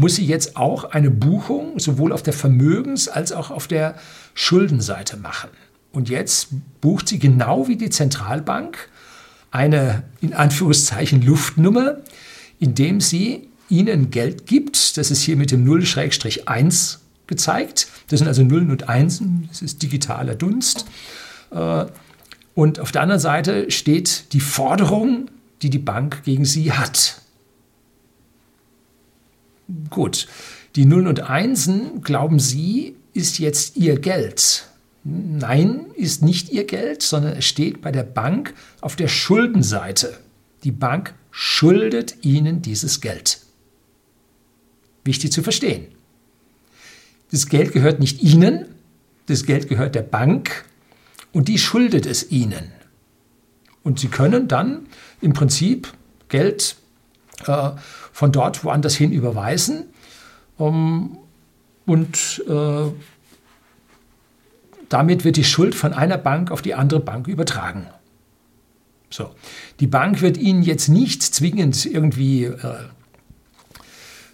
muss 0.00 0.16
sie 0.16 0.24
jetzt 0.24 0.56
auch 0.56 0.84
eine 0.84 1.10
Buchung 1.10 1.78
sowohl 1.78 2.12
auf 2.12 2.22
der 2.22 2.32
Vermögens- 2.32 3.08
als 3.08 3.32
auch 3.32 3.50
auf 3.50 3.68
der 3.68 3.96
Schuldenseite 4.34 5.18
machen. 5.18 5.50
Und 5.92 6.08
jetzt 6.08 6.48
bucht 6.80 7.08
sie 7.08 7.18
genau 7.18 7.68
wie 7.68 7.76
die 7.76 7.90
Zentralbank 7.90 8.88
eine 9.50 10.04
in 10.20 10.32
Anführungszeichen 10.32 11.20
Luftnummer, 11.22 11.98
indem 12.58 13.00
sie 13.00 13.48
ihnen 13.68 14.10
Geld 14.10 14.46
gibt. 14.46 14.96
Das 14.96 15.10
ist 15.10 15.22
hier 15.22 15.36
mit 15.36 15.50
dem 15.50 15.66
0-1 15.66 16.98
gezeigt. 17.26 17.88
Das 18.08 18.20
sind 18.20 18.28
also 18.28 18.42
Nullen 18.42 18.70
und 18.70 18.88
Einsen, 18.88 19.48
das 19.48 19.60
ist 19.60 19.82
digitaler 19.82 20.34
Dunst. 20.34 20.86
Äh, 21.50 21.84
und 22.54 22.80
auf 22.80 22.90
der 22.90 23.02
anderen 23.02 23.20
Seite 23.20 23.70
steht 23.70 24.32
die 24.32 24.40
Forderung, 24.40 25.28
die 25.60 25.70
die 25.70 25.78
Bank 25.78 26.22
gegen 26.24 26.46
sie 26.46 26.72
hat. 26.72 27.20
Gut, 29.90 30.26
die 30.76 30.84
Nullen 30.84 31.06
und 31.06 31.20
Einsen, 31.20 32.02
glauben 32.02 32.38
Sie, 32.38 32.96
ist 33.12 33.38
jetzt 33.38 33.76
Ihr 33.76 33.98
Geld. 33.98 34.66
Nein, 35.04 35.86
ist 35.96 36.22
nicht 36.22 36.50
Ihr 36.50 36.64
Geld, 36.64 37.02
sondern 37.02 37.36
es 37.36 37.46
steht 37.46 37.80
bei 37.80 37.90
der 37.90 38.02
Bank 38.02 38.54
auf 38.80 38.96
der 38.96 39.08
Schuldenseite. 39.08 40.18
Die 40.64 40.72
Bank 40.72 41.14
schuldet 41.30 42.16
Ihnen 42.22 42.62
dieses 42.62 43.00
Geld. 43.00 43.40
Wichtig 45.04 45.32
zu 45.32 45.42
verstehen. 45.42 45.86
Das 47.30 47.48
Geld 47.48 47.72
gehört 47.72 48.00
nicht 48.00 48.22
Ihnen, 48.22 48.66
das 49.26 49.44
Geld 49.44 49.68
gehört 49.68 49.94
der 49.94 50.02
Bank 50.02 50.64
und 51.32 51.48
die 51.48 51.58
schuldet 51.58 52.06
es 52.06 52.30
Ihnen. 52.30 52.72
Und 53.82 54.00
Sie 54.00 54.08
können 54.08 54.48
dann 54.48 54.86
im 55.20 55.32
Prinzip 55.32 55.92
Geld 56.28 56.76
äh, 57.46 57.70
von 58.12 58.32
dort 58.32 58.64
woanders 58.64 58.94
hin 58.94 59.12
überweisen 59.12 59.84
ähm, 60.58 61.18
und 61.86 62.44
äh, 62.48 62.92
damit 64.88 65.24
wird 65.24 65.36
die 65.36 65.44
Schuld 65.44 65.74
von 65.74 65.92
einer 65.92 66.18
Bank 66.18 66.50
auf 66.50 66.62
die 66.62 66.74
andere 66.74 67.00
Bank 67.00 67.28
übertragen. 67.28 67.86
So. 69.08 69.30
Die 69.80 69.86
Bank 69.86 70.20
wird 70.20 70.36
Ihnen 70.36 70.62
jetzt 70.62 70.88
nicht 70.88 71.22
zwingend 71.22 71.86
irgendwie 71.86 72.44
äh, 72.44 72.56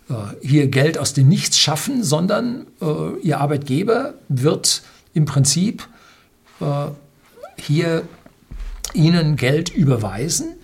äh, 0.08 0.14
hier 0.42 0.68
Geld 0.68 0.98
aus 0.98 1.14
dem 1.14 1.28
Nichts 1.28 1.58
schaffen, 1.58 2.02
sondern 2.02 2.66
äh, 2.80 3.18
Ihr 3.22 3.40
Arbeitgeber 3.40 4.14
wird 4.28 4.82
im 5.14 5.24
Prinzip 5.24 5.88
äh, 6.60 6.86
hier 7.58 8.02
Ihnen 8.92 9.36
Geld 9.36 9.70
überweisen. 9.70 10.54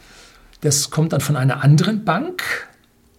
Das 0.60 0.90
kommt 0.90 1.12
dann 1.12 1.20
von 1.20 1.36
einer 1.36 1.62
anderen 1.62 2.04
Bank 2.04 2.42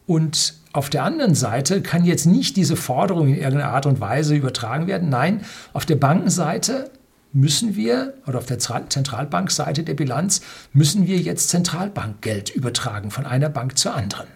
und 0.05 0.55
auf 0.73 0.89
der 0.89 1.03
anderen 1.03 1.35
Seite 1.35 1.81
kann 1.81 2.03
jetzt 2.03 2.25
nicht 2.25 2.57
diese 2.57 2.75
Forderung 2.75 3.27
in 3.27 3.35
irgendeiner 3.35 3.71
Art 3.71 3.85
und 3.85 3.99
Weise 3.99 4.35
übertragen 4.35 4.87
werden. 4.87 5.09
Nein, 5.09 5.45
auf 5.71 5.85
der 5.85 5.95
Bankenseite 5.95 6.89
müssen 7.31 7.75
wir, 7.75 8.13
oder 8.27 8.39
auf 8.39 8.45
der 8.45 8.59
Zentralbankseite 8.59 9.83
der 9.83 9.93
Bilanz, 9.93 10.41
müssen 10.71 11.07
wir 11.07 11.17
jetzt 11.17 11.49
Zentralbankgeld 11.49 12.49
übertragen 12.49 13.11
von 13.11 13.25
einer 13.25 13.49
Bank 13.49 13.77
zur 13.77 13.95
anderen. 13.95 14.27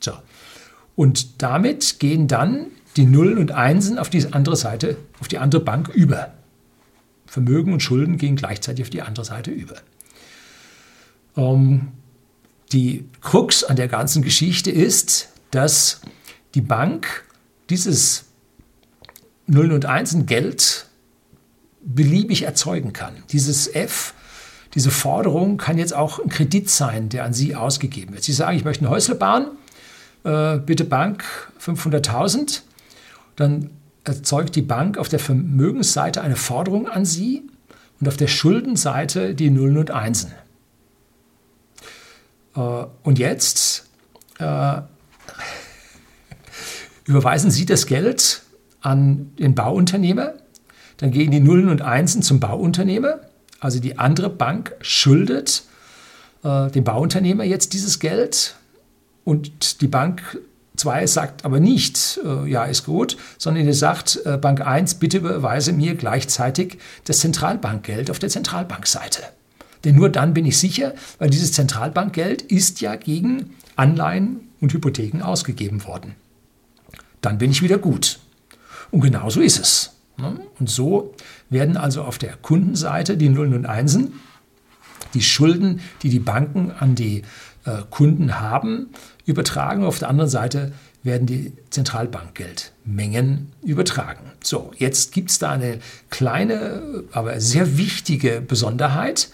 So. 0.00 0.12
Und 0.94 1.42
damit 1.42 1.98
gehen 2.00 2.26
dann 2.26 2.66
die 2.96 3.06
Nullen 3.06 3.38
und 3.38 3.52
Einsen 3.52 3.98
auf 3.98 4.10
die 4.10 4.32
andere 4.32 4.56
Seite, 4.56 4.96
auf 5.20 5.28
die 5.28 5.38
andere 5.38 5.62
Bank 5.62 5.88
über. 5.88 6.32
Vermögen 7.26 7.72
und 7.72 7.82
Schulden 7.82 8.16
gehen 8.16 8.36
gleichzeitig 8.36 8.86
auf 8.86 8.90
die 8.90 9.02
andere 9.02 9.24
Seite 9.24 9.50
über. 9.50 9.76
Ähm, 11.36 11.88
die 12.72 13.08
Krux 13.20 13.64
an 13.64 13.76
der 13.76 13.88
ganzen 13.88 14.22
Geschichte 14.22 14.70
ist, 14.70 15.28
dass 15.50 16.00
die 16.54 16.60
Bank 16.60 17.24
dieses 17.70 18.26
Nullen 19.46 19.72
und 19.72 19.86
Einsen 19.86 20.26
Geld 20.26 20.86
beliebig 21.80 22.42
erzeugen 22.42 22.92
kann. 22.92 23.14
Dieses 23.30 23.74
F, 23.74 24.14
diese 24.74 24.90
Forderung 24.90 25.56
kann 25.56 25.78
jetzt 25.78 25.94
auch 25.94 26.18
ein 26.18 26.28
Kredit 26.28 26.68
sein, 26.68 27.08
der 27.08 27.24
an 27.24 27.32
Sie 27.32 27.54
ausgegeben 27.54 28.12
wird. 28.12 28.24
Sie 28.24 28.32
sagen, 28.32 28.56
ich 28.56 28.64
möchte 28.64 28.84
ein 28.84 28.90
Häusle 28.90 29.14
bauen, 29.14 29.46
äh, 30.24 30.58
bitte 30.58 30.84
Bank 30.84 31.24
500.000. 31.60 32.60
Dann 33.36 33.70
erzeugt 34.04 34.56
die 34.56 34.62
Bank 34.62 34.98
auf 34.98 35.08
der 35.08 35.18
Vermögensseite 35.18 36.20
eine 36.20 36.36
Forderung 36.36 36.88
an 36.88 37.04
Sie 37.04 37.44
und 38.00 38.08
auf 38.08 38.16
der 38.16 38.26
Schuldenseite 38.26 39.34
die 39.34 39.50
Nullen 39.50 39.78
und 39.78 39.90
Einsen. 39.90 40.32
Äh, 42.58 42.86
und 43.02 43.18
jetzt 43.18 43.86
äh, 44.38 44.80
überweisen 47.04 47.50
Sie 47.50 47.64
das 47.64 47.86
Geld 47.86 48.42
an 48.80 49.32
den 49.38 49.54
Bauunternehmer, 49.54 50.34
dann 50.98 51.10
gehen 51.12 51.30
die 51.30 51.40
Nullen 51.40 51.68
und 51.68 51.82
Einsen 51.82 52.22
zum 52.22 52.40
Bauunternehmer, 52.40 53.20
also 53.60 53.80
die 53.80 53.98
andere 53.98 54.30
Bank 54.30 54.74
schuldet 54.80 55.62
äh, 56.42 56.70
dem 56.70 56.84
Bauunternehmer 56.84 57.44
jetzt 57.44 57.72
dieses 57.72 57.98
Geld 57.98 58.56
und 59.24 59.80
die 59.80 59.88
Bank 59.88 60.38
2 60.76 61.06
sagt 61.08 61.44
aber 61.44 61.58
nicht, 61.60 62.20
äh, 62.24 62.48
ja, 62.48 62.64
ist 62.64 62.84
gut, 62.84 63.16
sondern 63.36 63.66
ihr 63.66 63.74
sagt, 63.74 64.20
äh, 64.24 64.36
Bank 64.36 64.64
1, 64.64 64.94
bitte 64.94 65.18
überweise 65.18 65.72
mir 65.72 65.96
gleichzeitig 65.96 66.78
das 67.04 67.18
Zentralbankgeld 67.18 68.10
auf 68.10 68.20
der 68.20 68.28
Zentralbankseite. 68.28 69.22
Denn 69.84 69.96
nur 69.96 70.08
dann 70.08 70.34
bin 70.34 70.44
ich 70.44 70.58
sicher, 70.58 70.94
weil 71.18 71.30
dieses 71.30 71.52
Zentralbankgeld 71.52 72.42
ist 72.42 72.80
ja 72.80 72.96
gegen 72.96 73.54
Anleihen 73.76 74.40
und 74.60 74.72
Hypotheken 74.72 75.22
ausgegeben 75.22 75.84
worden. 75.84 76.14
Dann 77.20 77.38
bin 77.38 77.50
ich 77.50 77.62
wieder 77.62 77.78
gut. 77.78 78.18
Und 78.90 79.00
genau 79.00 79.30
so 79.30 79.40
ist 79.40 79.58
es. 79.58 79.92
Ne? 80.16 80.40
Und 80.58 80.68
so 80.68 81.14
werden 81.50 81.76
also 81.76 82.02
auf 82.02 82.18
der 82.18 82.36
Kundenseite 82.36 83.16
die 83.16 83.28
Nullen 83.28 83.54
und 83.54 83.66
Einsen, 83.66 84.14
die 85.14 85.22
Schulden, 85.22 85.80
die 86.02 86.10
die 86.10 86.18
Banken 86.18 86.70
an 86.70 86.94
die 86.94 87.22
äh, 87.64 87.82
Kunden 87.90 88.40
haben, 88.40 88.88
übertragen. 89.26 89.84
Auf 89.84 89.98
der 89.98 90.08
anderen 90.08 90.30
Seite 90.30 90.72
werden 91.02 91.26
die 91.26 91.52
Zentralbankgeldmengen 91.70 93.52
übertragen. 93.62 94.32
So, 94.42 94.72
jetzt 94.76 95.12
gibt 95.12 95.30
es 95.30 95.38
da 95.38 95.52
eine 95.52 95.78
kleine, 96.10 97.04
aber 97.12 97.40
sehr 97.40 97.78
wichtige 97.78 98.40
Besonderheit 98.40 99.28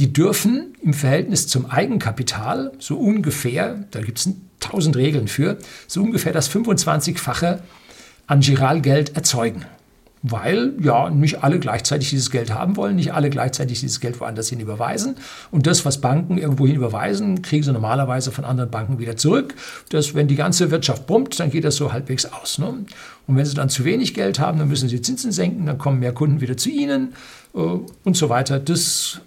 die 0.00 0.14
dürfen 0.14 0.72
im 0.82 0.94
Verhältnis 0.94 1.46
zum 1.46 1.70
Eigenkapital 1.70 2.72
so 2.78 2.96
ungefähr, 2.96 3.84
da 3.90 4.00
gibt 4.00 4.18
es 4.18 4.30
tausend 4.58 4.96
Regeln 4.96 5.28
für, 5.28 5.58
so 5.86 6.02
ungefähr 6.02 6.32
das 6.32 6.50
25-fache 6.50 7.58
an 8.26 8.40
Giralgeld 8.40 9.14
erzeugen. 9.14 9.66
Weil 10.22 10.72
ja 10.82 11.10
nicht 11.10 11.44
alle 11.44 11.58
gleichzeitig 11.58 12.10
dieses 12.10 12.30
Geld 12.30 12.52
haben 12.52 12.76
wollen, 12.76 12.96
nicht 12.96 13.12
alle 13.12 13.28
gleichzeitig 13.28 13.80
dieses 13.80 14.00
Geld 14.00 14.20
woanders 14.20 14.48
hin 14.48 14.60
überweisen. 14.60 15.16
Und 15.50 15.66
das, 15.66 15.84
was 15.84 16.00
Banken 16.00 16.38
irgendwo 16.38 16.66
hin 16.66 16.76
überweisen, 16.76 17.42
kriegen 17.42 17.62
sie 17.62 17.72
normalerweise 17.72 18.30
von 18.30 18.46
anderen 18.46 18.70
Banken 18.70 18.98
wieder 18.98 19.16
zurück. 19.16 19.54
Das, 19.90 20.14
wenn 20.14 20.28
die 20.28 20.36
ganze 20.36 20.70
Wirtschaft 20.70 21.06
brummt, 21.06 21.38
dann 21.40 21.50
geht 21.50 21.64
das 21.64 21.76
so 21.76 21.92
halbwegs 21.92 22.24
aus. 22.24 22.58
Ne? 22.58 22.84
Und 23.26 23.36
wenn 23.36 23.44
sie 23.44 23.54
dann 23.54 23.68
zu 23.68 23.84
wenig 23.84 24.14
Geld 24.14 24.38
haben, 24.38 24.58
dann 24.58 24.68
müssen 24.68 24.88
sie 24.88 25.02
Zinsen 25.02 25.32
senken, 25.32 25.66
dann 25.66 25.76
kommen 25.76 26.00
mehr 26.00 26.12
Kunden 26.12 26.40
wieder 26.40 26.56
zu 26.56 26.70
ihnen 26.70 27.12
äh, 27.54 27.58
und 27.58 28.16
so 28.16 28.30
weiter. 28.30 28.58
Das 28.58 29.20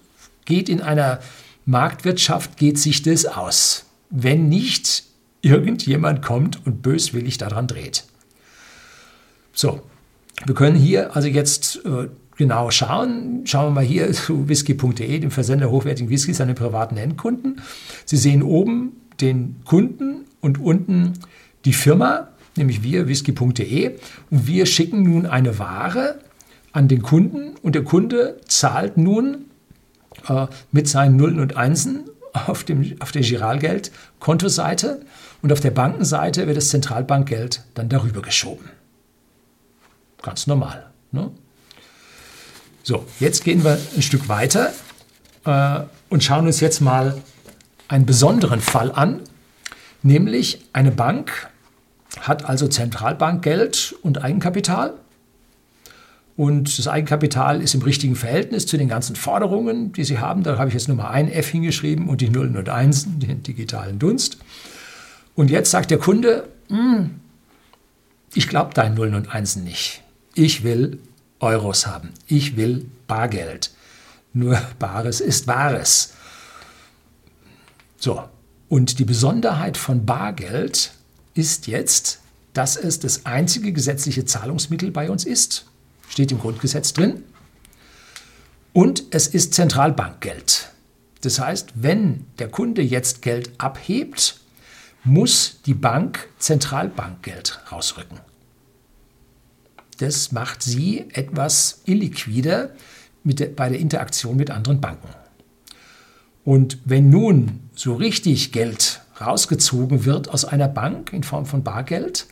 geht 0.46 0.70
in 0.70 0.82
einer 0.82 1.20
Marktwirtschaft, 1.66 2.58
geht 2.58 2.78
sich 2.78 3.02
das 3.02 3.26
aus, 3.26 3.86
wenn 4.10 4.50
nicht 4.50 5.04
irgendjemand 5.42 6.22
kommt 6.22 6.66
und 6.66 6.82
böswillig 6.82 7.38
daran 7.38 7.68
dreht. 7.68 8.06
So, 9.54 9.82
wir 10.46 10.56
können 10.56 10.76
hier 10.76 11.16
also 11.16 11.28
jetzt 11.28 11.86
äh, 11.86 12.08
genau 12.38 12.72
schauen. 12.72 13.42
Schauen 13.46 13.68
wir 13.68 13.72
mal 13.72 13.84
hier 13.84 14.12
zu 14.14 14.48
whisky.de, 14.48 15.20
dem 15.20 15.32
Versender 15.32 15.70
hochwertigen 15.70 16.10
Whiskys 16.10 16.42
an 16.42 16.48
den 16.48 16.56
privaten 16.56 16.98
Endkunden. 16.98 17.62
Sie 18.06 18.18
sehen 18.18 18.42
oben 18.42 18.94
den 19.22 19.58
Kunden 19.66 20.26
und 20.42 20.60
unten 20.60 21.14
die 21.66 21.74
Firma, 21.74 22.30
nämlich 22.58 22.84
wir, 22.84 23.08
whisky.de. 23.08 23.96
Und 24.32 24.48
wir 24.48 24.66
schicken 24.66 25.04
nun 25.04 25.26
eine 25.26 25.60
Ware 25.60 26.20
an 26.72 26.88
den 26.88 27.04
Kunden 27.04 27.56
und 27.62 27.76
der 27.76 27.84
Kunde 27.84 28.40
zahlt 28.48 28.98
nun 28.98 29.46
äh, 30.28 30.48
mit 30.72 30.88
seinen 30.88 31.16
Nullen 31.16 31.40
und 31.40 31.58
Einsen 31.58 32.10
auf, 32.34 32.64
dem, 32.64 32.96
auf 33.00 33.12
der 33.12 33.22
Giralgeld-Kontoseite 33.22 35.02
und 35.42 35.52
auf 35.52 35.60
der 35.60 35.72
Bankenseite 35.72 36.48
wird 36.48 36.58
das 36.58 36.70
Zentralbankgeld 36.70 37.64
dann 37.74 37.90
darüber 37.90 38.22
geschoben. 38.22 38.70
Ganz 40.22 40.48
normal. 40.48 40.88
Ne? 41.12 41.32
So, 42.82 43.06
jetzt 43.20 43.44
gehen 43.44 43.64
wir 43.64 43.78
ein 43.96 44.02
Stück 44.02 44.28
weiter 44.30 44.74
äh, 45.46 45.82
und 46.10 46.24
schauen 46.24 46.48
uns 46.48 46.60
jetzt 46.60 46.82
mal 46.82 47.22
einen 47.88 48.06
besonderen 48.06 48.62
Fall 48.62 48.92
an, 48.92 49.22
nämlich 50.02 50.66
eine 50.74 50.92
Bank 50.92 51.50
hat 52.20 52.46
also 52.46 52.68
Zentralbankgeld 52.68 53.96
und 54.02 54.24
Eigenkapital 54.24 54.94
und 56.36 56.78
das 56.80 56.88
Eigenkapital 56.88 57.62
ist 57.62 57.76
im 57.76 57.84
richtigen 57.84 58.16
Verhältnis 58.16 58.66
zu 58.66 58.78
den 58.78 58.88
ganzen 58.88 59.16
Forderungen, 59.16 59.94
die 59.94 60.04
sie 60.04 60.18
haben. 60.18 60.44
Da 60.44 60.58
habe 60.58 60.70
ich 60.70 60.74
jetzt 60.74 60.88
Nummer 60.88 61.12
ein 61.12 61.32
F 61.32 61.50
hingeschrieben 61.50 62.10
und 62.10 62.22
die 62.22 62.30
Nullen 62.30 62.58
und 62.58 62.70
Einsen, 62.70 63.20
den 63.20 63.44
digitalen 63.44 64.00
Dunst. 64.00 64.38
Und 65.36 65.52
jetzt 65.52 65.70
sagt 65.70 65.92
der 65.92 66.00
Kunde, 66.00 66.48
hm, 66.70 67.20
ich 68.34 68.48
glaube 68.48 68.74
deinen 68.74 68.96
Nullen 68.96 69.14
und 69.14 69.34
Einsen 69.34 69.64
nicht. 69.64 70.02
Ich 70.34 70.64
will 70.64 71.00
Euros 71.40 71.86
haben. 71.86 72.10
Ich 72.28 72.58
will 72.58 72.86
Bargeld. 73.08 73.72
Nur 74.34 74.60
Bares 74.80 75.22
ist 75.22 75.46
Wahres. 75.46 76.14
So, 77.98 78.24
und 78.70 78.98
die 78.98 79.06
Besonderheit 79.06 79.78
von 79.78 80.06
Bargeld 80.06 80.94
ist 81.36 81.68
jetzt, 81.68 82.22
dass 82.54 82.76
es 82.76 83.00
das 83.00 83.28
einzige 83.28 83.72
gesetzliche 83.72 84.26
Zahlungsmittel 84.26 84.90
bei 84.90 85.12
uns 85.12 85.26
ist. 85.26 85.68
Steht 86.14 86.32
im 86.32 86.38
Grundgesetz 86.38 86.94
drin. 86.94 87.24
Und 88.72 89.06
es 89.10 89.26
ist 89.26 89.56
Zentralbankgeld. 89.56 90.70
Das 91.22 91.40
heißt, 91.40 91.74
wenn 91.74 92.28
der 92.38 92.50
Kunde 92.50 92.84
jetzt 92.84 93.24
Geld 93.24 93.50
abhebt, 93.58 94.40
muss 95.04 95.62
die 95.66 95.74
Bank 95.74 96.30
Zentralbankgeld 96.38 97.62
rausrücken. 97.72 98.20
Das 99.98 100.32
macht 100.32 100.62
sie 100.62 101.08
etwas 101.14 101.82
illiquider 101.86 102.70
mit 103.24 103.56
bei 103.56 103.70
der 103.70 103.80
Interaktion 103.80 104.38
mit 104.38 104.52
anderen 104.52 104.82
Banken. 104.82 105.10
Und 106.46 106.78
wenn 106.86 107.10
nun 107.10 107.60
so 107.74 107.96
richtig 107.96 108.52
Geld 108.52 109.02
rausgezogen 109.20 110.06
wird 110.06 110.30
aus 110.30 110.46
einer 110.46 110.68
Bank 110.68 111.12
in 111.12 111.24
Form 111.24 111.48
von 111.48 111.64
Bargeld, 111.64 112.28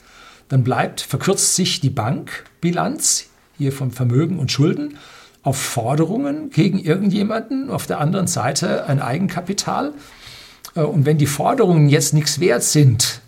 dann 0.49 0.63
bleibt, 0.63 1.01
verkürzt 1.01 1.55
sich 1.55 1.79
die 1.79 1.89
Bankbilanz 1.89 3.30
hier 3.61 3.71
von 3.71 3.91
Vermögen 3.91 4.39
und 4.39 4.51
Schulden 4.51 4.97
auf 5.43 5.57
Forderungen 5.57 6.49
gegen 6.49 6.79
irgendjemanden, 6.79 7.69
auf 7.69 7.85
der 7.85 7.99
anderen 7.99 8.25
Seite 8.25 8.85
ein 8.87 8.99
Eigenkapital. 8.99 9.93
Äh, 10.75 10.81
und 10.81 11.05
wenn 11.05 11.19
die 11.19 11.27
Forderungen 11.27 11.87
jetzt 11.87 12.13
nichts 12.13 12.39
wert 12.39 12.63
sind, 12.63 13.21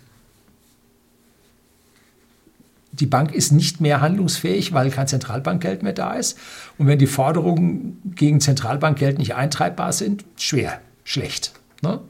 die 2.90 3.06
Bank 3.06 3.32
ist 3.32 3.52
nicht 3.52 3.80
mehr 3.80 4.00
handlungsfähig, 4.00 4.72
weil 4.72 4.90
kein 4.90 5.06
Zentralbankgeld 5.06 5.82
mehr 5.82 5.92
da 5.92 6.14
ist. 6.14 6.38
Und 6.78 6.86
wenn 6.88 6.98
die 6.98 7.06
Forderungen 7.06 8.00
gegen 8.16 8.40
Zentralbankgeld 8.40 9.18
nicht 9.18 9.34
eintreibbar 9.34 9.92
sind, 9.92 10.24
schwer, 10.36 10.80
schlecht. 11.04 11.52
Ne? 11.82 12.00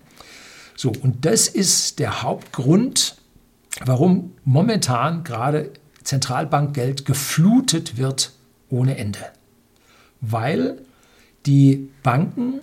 So, 0.76 0.92
und 1.02 1.24
das 1.26 1.48
ist 1.48 1.98
der 1.98 2.22
Hauptgrund, 2.22 3.16
warum 3.84 4.32
momentan 4.44 5.24
gerade 5.24 5.70
Zentralbankgeld 6.04 7.04
geflutet 7.04 7.96
wird 7.96 8.32
ohne 8.70 8.96
Ende. 8.96 9.20
Weil 10.20 10.78
die 11.46 11.90
Banken 12.02 12.60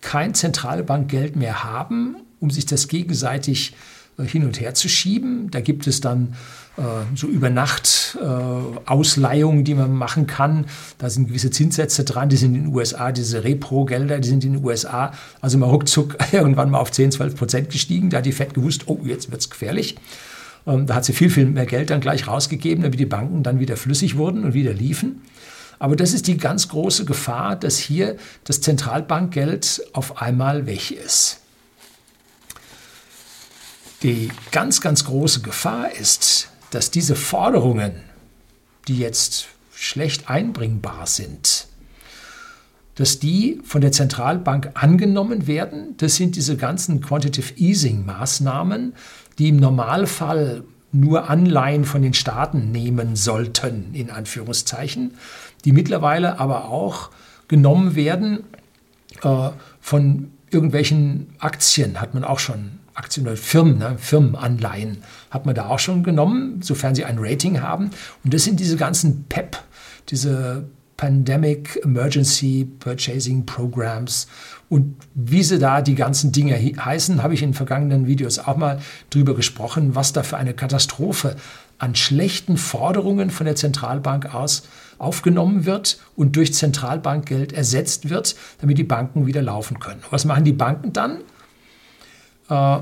kein 0.00 0.34
Zentralbankgeld 0.34 1.34
mehr 1.34 1.64
haben, 1.64 2.16
um 2.40 2.50
sich 2.50 2.66
das 2.66 2.88
gegenseitig 2.88 3.74
äh, 4.18 4.24
hin 4.24 4.44
und 4.44 4.60
her 4.60 4.74
zu 4.74 4.88
schieben. 4.88 5.50
Da 5.50 5.60
gibt 5.60 5.86
es 5.86 6.00
dann 6.00 6.34
äh, 6.76 6.82
so 7.14 7.26
über 7.26 7.50
Nacht 7.50 8.18
äh, 8.20 8.24
Ausleihungen, 8.24 9.64
die 9.64 9.74
man 9.74 9.92
machen 9.92 10.26
kann. 10.26 10.66
Da 10.98 11.08
sind 11.10 11.28
gewisse 11.28 11.50
Zinssätze 11.50 12.04
dran, 12.04 12.28
die 12.28 12.36
sind 12.36 12.54
in 12.54 12.64
den 12.64 12.74
USA, 12.74 13.12
diese 13.12 13.44
Repro-Gelder, 13.44 14.20
die 14.20 14.28
sind 14.28 14.44
in 14.44 14.54
den 14.54 14.64
USA, 14.64 15.12
also 15.40 15.58
mal 15.58 15.66
ruckzuck 15.66 16.16
irgendwann 16.32 16.70
mal 16.70 16.78
auf 16.78 16.92
10, 16.92 17.12
12 17.12 17.36
Prozent 17.36 17.70
gestiegen. 17.70 18.10
Da 18.10 18.18
hat 18.18 18.26
die 18.26 18.32
FED 18.32 18.54
gewusst, 18.54 18.82
oh, 18.86 19.00
jetzt 19.04 19.30
wird 19.30 19.40
es 19.40 19.50
gefährlich. 19.50 19.96
Ähm, 20.66 20.86
da 20.86 20.94
hat 20.94 21.04
sie 21.04 21.12
viel, 21.12 21.30
viel 21.30 21.46
mehr 21.46 21.66
Geld 21.66 21.90
dann 21.90 22.00
gleich 22.00 22.26
rausgegeben, 22.26 22.82
damit 22.82 23.00
die 23.00 23.06
Banken 23.06 23.42
dann 23.42 23.60
wieder 23.60 23.76
flüssig 23.76 24.16
wurden 24.16 24.44
und 24.44 24.54
wieder 24.54 24.72
liefen. 24.72 25.22
Aber 25.78 25.96
das 25.96 26.14
ist 26.14 26.26
die 26.26 26.36
ganz 26.36 26.68
große 26.68 27.04
Gefahr, 27.04 27.56
dass 27.56 27.78
hier 27.78 28.16
das 28.44 28.60
Zentralbankgeld 28.60 29.82
auf 29.92 30.20
einmal 30.20 30.66
weg 30.66 30.90
ist. 30.90 31.40
Die 34.02 34.28
ganz, 34.52 34.80
ganz 34.80 35.04
große 35.04 35.40
Gefahr 35.40 35.92
ist, 35.92 36.48
dass 36.70 36.90
diese 36.90 37.16
Forderungen, 37.16 37.92
die 38.88 38.98
jetzt 38.98 39.48
schlecht 39.74 40.28
einbringbar 40.28 41.06
sind, 41.06 41.66
dass 42.94 43.18
die 43.18 43.60
von 43.64 43.80
der 43.80 43.92
Zentralbank 43.92 44.70
angenommen 44.74 45.46
werden. 45.46 45.96
Das 45.96 46.16
sind 46.16 46.36
diese 46.36 46.56
ganzen 46.56 47.00
Quantitative 47.00 47.54
Easing 47.56 48.06
Maßnahmen, 48.06 48.94
die 49.38 49.48
im 49.48 49.56
Normalfall 49.56 50.64
nur 50.92 51.28
Anleihen 51.28 51.84
von 51.84 52.02
den 52.02 52.14
Staaten 52.14 52.70
nehmen 52.70 53.16
sollten, 53.16 53.94
in 53.94 54.10
Anführungszeichen, 54.10 55.14
die 55.64 55.72
mittlerweile 55.72 56.38
aber 56.38 56.66
auch 56.66 57.10
genommen 57.48 57.96
werden 57.96 58.44
äh, 59.22 59.50
von 59.80 60.30
irgendwelchen 60.50 61.34
Aktien, 61.38 62.00
hat 62.00 62.14
man 62.14 62.22
auch 62.24 62.38
schon 62.38 62.78
Aktien 62.94 63.26
oder 63.26 63.36
Firmen, 63.36 63.78
ne, 63.78 63.96
Firmenanleihen 63.98 64.98
hat 65.30 65.46
man 65.46 65.54
da 65.54 65.66
auch 65.66 65.80
schon 65.80 66.04
genommen, 66.04 66.62
sofern 66.62 66.94
sie 66.94 67.04
ein 67.04 67.18
Rating 67.18 67.60
haben. 67.60 67.90
Und 68.22 68.32
das 68.32 68.44
sind 68.44 68.60
diese 68.60 68.76
ganzen 68.76 69.24
PEP, 69.24 69.56
diese 70.10 70.64
Pandemic 71.04 71.78
Emergency 71.84 72.66
Purchasing 72.80 73.44
Programs 73.44 74.26
und 74.70 74.96
wie 75.14 75.42
sie 75.42 75.58
da 75.58 75.82
die 75.82 75.96
ganzen 75.96 76.32
Dinge 76.32 76.54
heißen, 76.54 77.22
habe 77.22 77.34
ich 77.34 77.42
in 77.42 77.52
vergangenen 77.52 78.06
Videos 78.06 78.38
auch 78.38 78.56
mal 78.56 78.80
drüber 79.10 79.34
gesprochen, 79.34 79.94
was 79.94 80.14
da 80.14 80.22
für 80.22 80.38
eine 80.38 80.54
Katastrophe 80.54 81.36
an 81.76 81.94
schlechten 81.94 82.56
Forderungen 82.56 83.28
von 83.28 83.44
der 83.44 83.54
Zentralbank 83.54 84.34
aus 84.34 84.62
aufgenommen 84.96 85.66
wird 85.66 85.98
und 86.16 86.36
durch 86.36 86.54
Zentralbankgeld 86.54 87.52
ersetzt 87.52 88.08
wird, 88.08 88.34
damit 88.62 88.78
die 88.78 88.84
Banken 88.84 89.26
wieder 89.26 89.42
laufen 89.42 89.80
können. 89.80 90.00
Was 90.08 90.24
machen 90.24 90.44
die 90.44 90.54
Banken 90.54 90.94
dann? 90.94 91.18
Äh, 92.48 92.78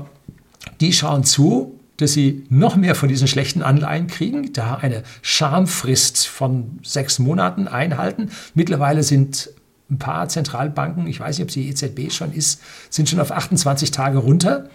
die 0.79 0.93
schauen 0.93 1.25
zu, 1.25 1.77
dass 1.97 2.13
sie 2.13 2.45
noch 2.49 2.75
mehr 2.75 2.95
von 2.95 3.09
diesen 3.09 3.27
schlechten 3.27 3.61
Anleihen 3.61 4.07
kriegen, 4.07 4.51
da 4.53 4.75
eine 4.75 5.03
Schamfrist 5.21 6.27
von 6.27 6.79
sechs 6.83 7.19
Monaten 7.19 7.67
einhalten. 7.67 8.31
Mittlerweile 8.55 9.03
sind 9.03 9.49
ein 9.89 9.99
paar 9.99 10.27
Zentralbanken, 10.27 11.07
ich 11.07 11.19
weiß 11.19 11.37
nicht, 11.37 11.43
ob 11.43 11.49
es 11.49 11.53
die 11.53 11.69
EZB 11.69 12.11
schon 12.11 12.33
ist, 12.33 12.61
sind 12.89 13.09
schon 13.09 13.19
auf 13.19 13.31
28 13.31 13.91
Tage 13.91 14.17
runter. 14.17 14.69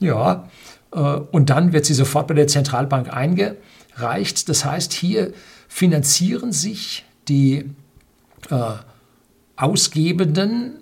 Ja, 0.00 0.48
äh, 0.92 0.98
und 0.98 1.50
dann 1.50 1.72
wird 1.72 1.84
sie 1.84 1.94
sofort 1.94 2.28
bei 2.28 2.34
der 2.34 2.46
Zentralbank 2.46 3.12
eingereicht. 3.12 4.48
Das 4.48 4.64
heißt, 4.64 4.92
hier 4.92 5.32
finanzieren 5.68 6.52
sich 6.52 7.04
die 7.28 7.64
äh, 8.50 8.72
Ausgebenden 9.56 10.78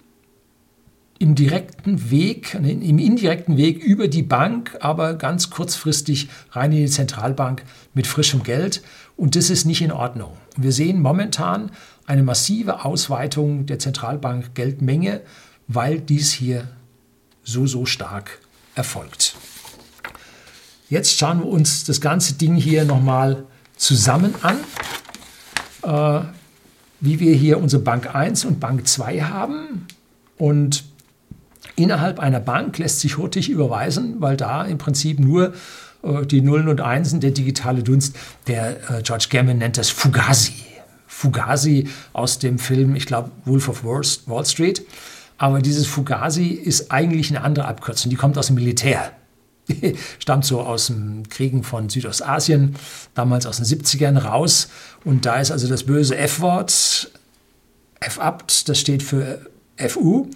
im 1.19 1.35
direkten 1.35 2.11
Weg, 2.11 2.55
im 2.55 2.99
indirekten 2.99 3.57
Weg 3.57 3.83
über 3.83 4.09
die 4.09 4.23
Bank, 4.23 4.77
aber 4.81 5.15
ganz 5.15 5.51
kurzfristig 5.51 6.29
rein 6.51 6.73
in 6.73 6.79
die 6.79 6.91
Zentralbank 6.91 7.65
mit 7.95 8.07
frischem 8.07 8.43
Geld. 8.43 8.83
Und 9.17 9.35
das 9.35 9.49
ist 9.49 9.65
nicht 9.65 9.81
in 9.81 9.93
Ordnung. 9.93 10.37
Wir 10.57 10.73
sehen 10.73 11.01
momentan 11.01 11.71
eine 12.07 12.23
massive 12.23 12.85
Ausweitung 12.85 13.67
der 13.67 13.79
Zentralbank-Geldmenge, 13.79 15.23
weil 15.69 16.01
dies 16.01 16.33
hier 16.33 16.69
so, 17.43 17.67
so 17.67 17.87
stark 17.87 18.41
erfolgt. 18.75 19.37
Jetzt 20.89 21.19
schauen 21.19 21.41
wir 21.41 21.47
uns 21.47 21.85
das 21.85 22.01
ganze 22.01 22.35
Ding 22.35 22.55
hier 22.55 22.85
nochmal 22.85 23.45
zusammen 23.77 24.35
an, 24.43 24.59
äh, 25.83 26.27
wie 27.01 27.21
wir 27.21 27.35
hier 27.35 27.59
unsere 27.59 27.83
Bank 27.83 28.15
1 28.15 28.45
und 28.45 28.61
Bank 28.61 28.87
2 28.87 29.23
haben. 29.23 29.87
Und 30.39 30.85
innerhalb 31.77 32.19
einer 32.19 32.41
Bank 32.41 32.79
lässt 32.79 33.01
sich 33.01 33.17
hurtig 33.19 33.49
überweisen, 33.49 34.17
weil 34.19 34.37
da 34.37 34.65
im 34.65 34.79
Prinzip 34.79 35.21
nur 35.21 35.55
äh, 36.03 36.27
die 36.27 36.41
Nullen 36.41 36.69
und 36.69 36.81
Einsen, 36.81 37.21
der 37.21 37.31
digitale 37.31 37.83
Dunst, 37.83 38.17
der 38.47 38.91
äh, 38.91 39.03
George 39.03 39.27
Gammon 39.31 39.59
nennt 39.59 39.79
das 39.79 39.91
Fugazi. 39.91 40.55
Fugazi 41.07 41.89
aus 42.13 42.39
dem 42.39 42.59
Film, 42.59 42.97
ich 42.97 43.07
glaube, 43.07 43.31
Wolf 43.45 43.69
of 43.69 43.85
Wall 43.85 44.45
Street. 44.45 44.85
Aber 45.39 45.61
dieses 45.61 45.87
Fugazi 45.87 46.49
ist 46.49 46.91
eigentlich 46.91 47.31
eine 47.31 47.43
andere 47.43 47.67
Abkürzung. 47.67 48.11
Die 48.11 48.17
kommt 48.17 48.39
aus 48.39 48.47
dem 48.47 48.57
Militär. 48.57 49.13
Stammt 50.19 50.45
so 50.45 50.61
aus 50.61 50.87
dem 50.87 51.29
Kriegen 51.29 51.63
von 51.63 51.89
Südostasien, 51.89 52.77
damals 53.15 53.47
aus 53.47 53.57
den 53.59 53.67
70ern 53.67 54.19
raus. 54.19 54.69
Und 55.05 55.27
da 55.27 55.37
ist 55.37 55.51
also 55.51 55.69
das 55.69 55.85
böse 55.85 56.17
F-Wort, 56.17 57.11
F-Abt, 58.01 58.69
das 58.69 58.79
steht 58.79 59.03
für 59.03 59.47
FU. 59.89 60.29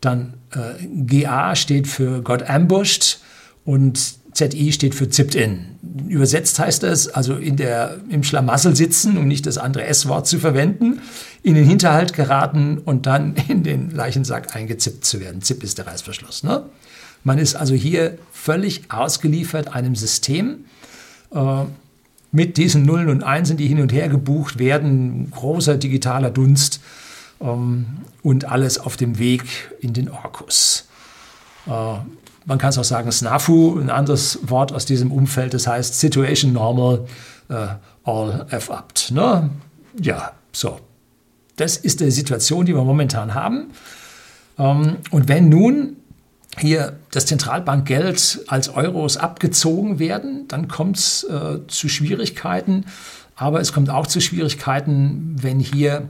Dann 0.00 0.34
äh, 0.52 0.86
GA 1.06 1.54
steht 1.56 1.86
für 1.86 2.22
Got 2.22 2.48
Ambushed 2.48 3.20
und 3.64 4.20
ZI 4.32 4.72
steht 4.72 4.94
für 4.94 5.08
Zipped 5.10 5.34
In. 5.34 5.66
Übersetzt 6.08 6.58
heißt 6.58 6.82
das, 6.82 7.08
also 7.08 7.34
in 7.34 7.56
der, 7.56 7.96
im 8.08 8.22
Schlamassel 8.22 8.76
sitzen, 8.76 9.18
um 9.18 9.26
nicht 9.26 9.46
das 9.46 9.58
andere 9.58 9.84
S-Wort 9.84 10.26
zu 10.26 10.38
verwenden, 10.38 11.00
in 11.42 11.54
den 11.54 11.64
Hinterhalt 11.64 12.12
geraten 12.12 12.78
und 12.78 13.06
dann 13.06 13.34
in 13.48 13.62
den 13.62 13.90
Leichensack 13.90 14.54
eingezippt 14.54 15.04
zu 15.04 15.20
werden. 15.20 15.42
Zip 15.42 15.62
ist 15.62 15.78
der 15.78 15.86
Reißverschluss. 15.86 16.42
Ne? 16.42 16.64
Man 17.24 17.38
ist 17.38 17.54
also 17.54 17.74
hier 17.74 18.18
völlig 18.32 18.90
ausgeliefert 18.90 19.74
einem 19.74 19.94
System 19.94 20.64
äh, 21.34 21.64
mit 22.32 22.56
diesen 22.56 22.84
Nullen 22.84 23.08
und 23.08 23.24
Einsen, 23.24 23.56
die 23.56 23.66
hin 23.66 23.80
und 23.80 23.92
her 23.92 24.08
gebucht 24.08 24.58
werden, 24.58 25.30
großer 25.30 25.76
digitaler 25.76 26.30
Dunst 26.30 26.80
und 27.40 28.44
alles 28.44 28.78
auf 28.78 28.96
dem 28.96 29.18
Weg 29.18 29.42
in 29.80 29.92
den 29.92 30.10
Orkus. 30.10 30.88
Äh, 31.66 31.70
man 32.46 32.58
kann 32.58 32.70
es 32.70 32.78
auch 32.78 32.84
sagen 32.84 33.10
SNAFU, 33.10 33.78
ein 33.78 33.90
anderes 33.90 34.38
Wort 34.42 34.72
aus 34.72 34.84
diesem 34.84 35.12
Umfeld, 35.12 35.54
das 35.54 35.66
heißt 35.66 35.98
Situation 35.98 36.52
Normal 36.52 37.06
uh, 37.50 37.54
All 38.04 38.46
F-Upt. 38.50 39.10
Ne? 39.12 39.50
Ja, 40.00 40.32
so. 40.52 40.80
Das 41.56 41.76
ist 41.76 42.00
die 42.00 42.10
Situation, 42.10 42.64
die 42.64 42.74
wir 42.74 42.82
momentan 42.82 43.34
haben. 43.34 43.70
Ähm, 44.58 44.96
und 45.10 45.28
wenn 45.28 45.48
nun 45.48 45.96
hier 46.58 46.98
das 47.10 47.26
Zentralbankgeld 47.26 48.40
als 48.48 48.68
Euros 48.70 49.16
abgezogen 49.16 49.98
werden, 49.98 50.48
dann 50.48 50.68
kommt 50.68 50.96
es 50.96 51.24
äh, 51.24 51.66
zu 51.68 51.88
Schwierigkeiten. 51.88 52.86
Aber 53.36 53.60
es 53.60 53.72
kommt 53.72 53.90
auch 53.90 54.06
zu 54.06 54.20
Schwierigkeiten, 54.20 55.36
wenn 55.40 55.60
hier 55.60 56.08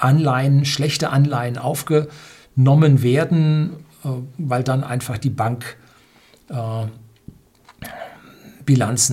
Anleihen, 0.00 0.64
schlechte 0.64 1.10
Anleihen 1.10 1.58
aufgenommen 1.58 3.02
werden 3.02 3.72
äh, 4.04 4.08
weil 4.38 4.62
dann 4.64 4.84
einfach 4.84 5.18
die 5.18 5.30
Bankbilanzen 5.30 6.90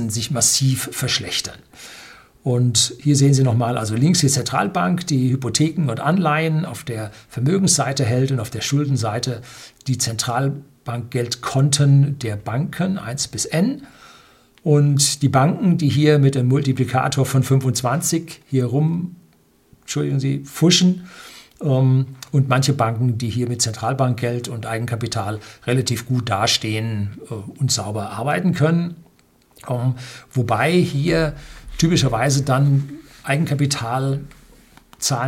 äh, 0.08 0.12
sich 0.12 0.32
massiv 0.32 0.90
verschlechtern. 0.92 1.58
Und 2.42 2.96
hier 3.00 3.16
sehen 3.16 3.34
Sie 3.34 3.44
nochmal, 3.44 3.78
also 3.78 3.96
links 3.96 4.20
die 4.22 4.30
Zentralbank, 4.30 5.06
die 5.08 5.32
Hypotheken 5.32 5.90
und 5.90 6.00
Anleihen 6.00 6.66
auf 6.66 6.84
der 6.84 7.12
Vermögensseite 7.28 8.06
hält 8.06 8.32
und 8.32 8.40
auf 8.40 8.50
der 8.50 8.62
Schuldenseite 8.62 9.42
die 9.88 9.98
Zentralbankgeldkonten 9.98 12.18
der 12.20 12.38
Banken 12.38 12.98
1 12.98 13.28
bis 13.28 13.44
n. 13.46 13.84
Und 14.64 15.22
die 15.22 15.30
Banken, 15.30 15.78
die 15.78 15.90
hier 15.90 16.18
mit 16.18 16.34
dem 16.36 16.48
Multiplikator 16.48 17.26
von 17.26 17.44
25 17.44 18.42
hier 18.48 18.66
rum, 18.66 19.18
Entschuldigen 19.90 20.20
Sie, 20.20 20.44
fuschen, 20.44 21.10
ähm, 21.62 22.06
und 22.32 22.48
manche 22.48 22.74
Banken, 22.74 23.18
die 23.18 23.32
hier 23.32 23.50
mit 23.50 23.60
Zentralbankgeld 23.60 24.48
und 24.48 24.68
Eigenkapital 24.68 25.40
relativ 25.66 26.06
gut 26.06 26.30
dastehen 26.30 27.18
äh, 27.32 27.34
und 27.60 27.72
sauber 27.72 28.12
arbeiten 28.12 28.54
können. 28.54 28.98
Ähm, 29.68 29.96
wobei 30.32 30.74
hier 30.74 31.34
typischerweise 31.80 32.44
dann 32.44 32.90
Eigenkapitalzahlen 33.24 34.28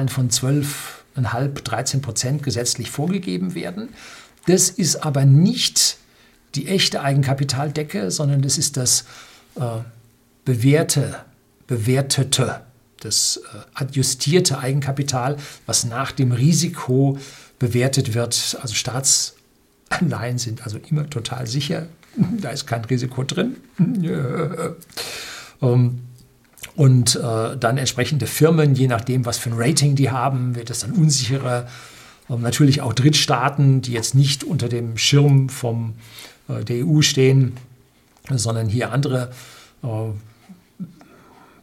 von 0.10 0.30
12,5, 0.30 1.63
13 1.63 2.02
Prozent 2.04 2.43
gesetzlich 2.43 2.91
vorgegeben 2.91 3.56
werden. 3.56 3.89
Das 4.45 4.69
ist 4.69 4.97
aber 4.97 5.26
nicht 5.26 5.97
die 6.54 6.67
echte 6.67 7.02
Eigenkapitaldecke, 7.02 8.12
sondern 8.12 8.43
das 8.43 8.60
ist 8.60 8.78
das 8.78 9.06
äh, 9.56 9.80
bewährte, 10.45 11.15
bewertete 11.65 12.62
das 13.01 13.37
äh, 13.37 13.57
adjustierte 13.73 14.59
Eigenkapital, 14.59 15.37
was 15.65 15.83
nach 15.83 16.11
dem 16.11 16.31
Risiko 16.31 17.17
bewertet 17.59 18.13
wird. 18.13 18.57
Also 18.61 18.73
Staatsanleihen 18.73 20.37
sind 20.37 20.63
also 20.63 20.79
immer 20.89 21.09
total 21.09 21.47
sicher. 21.47 21.87
Da 22.15 22.49
ist 22.49 22.67
kein 22.67 22.85
Risiko 22.85 23.23
drin. 23.23 23.57
Ähm, 25.63 25.99
und 26.75 27.15
äh, 27.15 27.57
dann 27.57 27.77
entsprechende 27.77 28.25
Firmen, 28.25 28.73
je 28.73 28.87
nachdem, 28.87 29.25
was 29.25 29.37
für 29.37 29.51
ein 29.51 29.55
Rating 29.57 29.95
die 29.95 30.09
haben, 30.09 30.55
wird 30.55 30.71
es 30.71 30.79
dann 30.79 30.93
unsicherer. 30.93 31.67
Ähm, 32.29 32.41
natürlich 32.41 32.81
auch 32.81 32.93
Drittstaaten, 32.93 33.81
die 33.81 33.91
jetzt 33.91 34.15
nicht 34.15 34.43
unter 34.43 34.69
dem 34.69 34.97
Schirm 34.97 35.49
vom, 35.49 35.93
äh, 36.49 36.63
der 36.63 36.87
EU 36.87 37.01
stehen, 37.01 37.57
sondern 38.29 38.69
hier 38.69 38.91
andere 38.91 39.31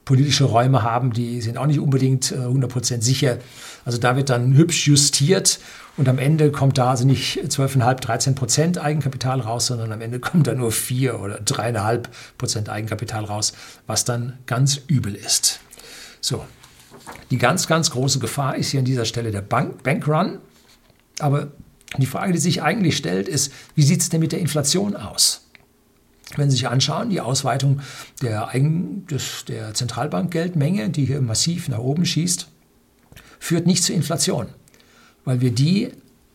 politische 0.09 0.45
Räume 0.45 0.83
haben, 0.83 1.13
die 1.13 1.43
sind 1.43 1.59
auch 1.59 1.67
nicht 1.67 1.81
unbedingt 1.81 2.33
äh, 2.33 2.37
100% 2.37 3.03
sicher. 3.03 3.37
Also 3.85 3.99
da 3.99 4.17
wird 4.17 4.31
dann 4.31 4.55
hübsch 4.55 4.87
justiert 4.87 5.61
und 5.99 6.09
am 6.09 6.17
Ende 6.17 6.51
kommt 6.51 6.79
da 6.79 6.93
also 6.93 7.07
nicht 7.07 7.39
12,5, 7.39 7.95
13 7.97 8.35
Prozent 8.35 8.79
Eigenkapital 8.79 9.41
raus, 9.41 9.67
sondern 9.67 9.93
am 9.93 10.01
Ende 10.01 10.19
kommt 10.19 10.47
da 10.47 10.55
nur 10.55 10.73
4 10.73 11.21
oder 11.21 11.41
3,5 11.41 12.05
Prozent 12.39 12.71
Eigenkapital 12.71 13.27
raus, 13.27 13.53
was 13.87 14.07
dann 14.07 14.39
ganz 14.47 14.81
übel 14.87 15.15
ist. 15.15 15.61
So, 16.23 16.43
die 17.31 17.37
ganz, 17.37 17.67
ganz 17.67 17.91
große 17.91 18.19
Gefahr 18.19 18.57
ist 18.57 18.71
hier 18.71 18.81
an 18.81 18.87
dieser 18.87 19.05
Stelle 19.05 19.31
der 19.31 19.43
Bank, 19.43 19.83
Bankrun. 19.83 20.39
Aber 21.19 21.49
die 21.99 22.07
Frage, 22.07 22.33
die 22.33 22.39
sich 22.39 22.63
eigentlich 22.63 22.97
stellt, 22.97 23.29
ist, 23.29 23.53
wie 23.75 23.83
sieht 23.83 24.01
es 24.01 24.09
denn 24.09 24.21
mit 24.21 24.33
der 24.33 24.39
Inflation 24.39 24.97
aus? 24.97 25.48
Wenn 26.37 26.51
Sie 26.51 26.57
sich 26.57 26.69
anschauen, 26.69 27.11
die 27.11 27.21
Ausweitung 27.21 27.81
der, 28.21 28.49
Eigen, 28.49 29.07
des, 29.07 29.45
der 29.47 29.75
Zentralbankgeldmenge, 29.75 30.91
die 30.91 31.07
hier 31.07 31.21
massiv 31.21 31.69
nach 31.69 31.79
oben 31.79 32.05
schießt, 32.05 32.49
führt 33.39 33.67
nicht 33.67 33.83
zur 33.83 33.95
Inflation, 33.95 34.49
weil 35.25 35.41
wir 35.41 35.51
die 35.51 35.91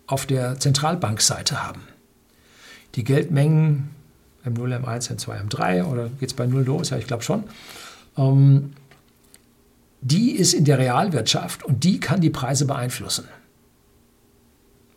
auf 0.08 0.26
der 0.26 0.60
Zentralbankseite 0.60 1.64
haben. 1.64 1.82
Die 2.96 3.04
Geldmengen 3.04 3.90
M0, 4.46 4.84
M1, 4.84 5.12
M2, 5.12 5.48
M3 5.48 5.84
oder 5.86 6.10
geht 6.10 6.30
es 6.30 6.36
bei 6.36 6.46
0 6.46 6.64
los? 6.64 6.90
Ja, 6.90 6.98
ich 6.98 7.08
glaube 7.08 7.24
schon. 7.24 7.46
Ähm, 8.18 8.74
die 10.02 10.32
ist 10.32 10.54
in 10.54 10.66
der 10.66 10.80
Realwirtschaft 10.80 11.64
und 11.64 11.84
die 11.84 12.00
kann 12.00 12.20
die 12.20 12.30
Preise 12.30 12.66
beeinflussen. 12.66 13.26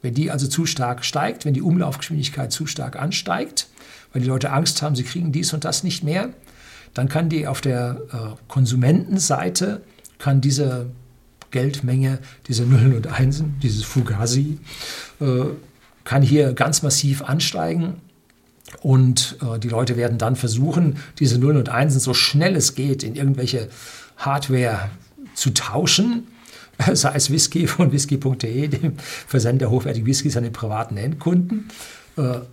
Wenn 0.03 0.15
die 0.15 0.31
also 0.31 0.49
zu 0.49 0.67
stark 0.67 1.05
steigt, 1.05 1.45
wenn 1.45 1.55
die 1.55 1.63
Umlaufgeschwindigkeit 1.63 2.53
zu 2.53 2.67
stark 2.67 2.97
ansteigt, 2.97 3.69
weil 4.17 4.23
die 4.23 4.29
Leute 4.29 4.51
Angst 4.51 4.81
haben, 4.81 4.97
sie 4.97 5.03
kriegen 5.03 5.31
dies 5.31 5.53
und 5.53 5.67
das 5.67 5.85
nicht 5.85 6.03
mehr, 6.03 6.31
dann 6.95 7.07
kann 7.07 7.29
die 7.29 7.47
auf 7.47 7.61
der 7.61 8.01
äh, 8.11 8.17
Konsumentenseite, 8.49 9.83
kann 10.17 10.41
diese 10.41 10.87
Geldmenge, 11.51 12.19
diese 12.49 12.63
Nullen 12.65 12.95
und 12.95 13.09
Einsen, 13.09 13.57
dieses 13.63 13.85
Fugazi, 13.85 14.59
äh, 15.21 15.27
kann 16.05 16.23
hier 16.23 16.55
ganz 16.55 16.81
massiv 16.81 17.21
ansteigen. 17.21 18.01
Und 18.81 19.37
äh, 19.43 19.59
die 19.59 19.69
Leute 19.69 19.99
werden 19.99 20.17
dann 20.17 20.35
versuchen, 20.35 20.97
diese 21.19 21.39
Nullen 21.39 21.59
und 21.59 21.69
Einsen 21.69 22.01
so 22.01 22.15
schnell 22.15 22.57
es 22.57 22.75
geht 22.75 23.03
in 23.03 23.17
irgendwelche 23.17 23.69
Hardware 24.17 24.89
zu 25.35 25.51
tauschen 25.53 26.27
sei 26.93 27.13
es 27.15 27.31
Whisky 27.31 27.67
von 27.67 27.93
whisky.de, 27.93 28.69
dem 28.69 28.95
Versender 28.99 29.71
hochwertiger 29.71 30.07
Whiskys 30.07 30.37
an 30.37 30.45
den 30.45 30.53
privaten 30.53 30.97
Endkunden, 30.97 31.69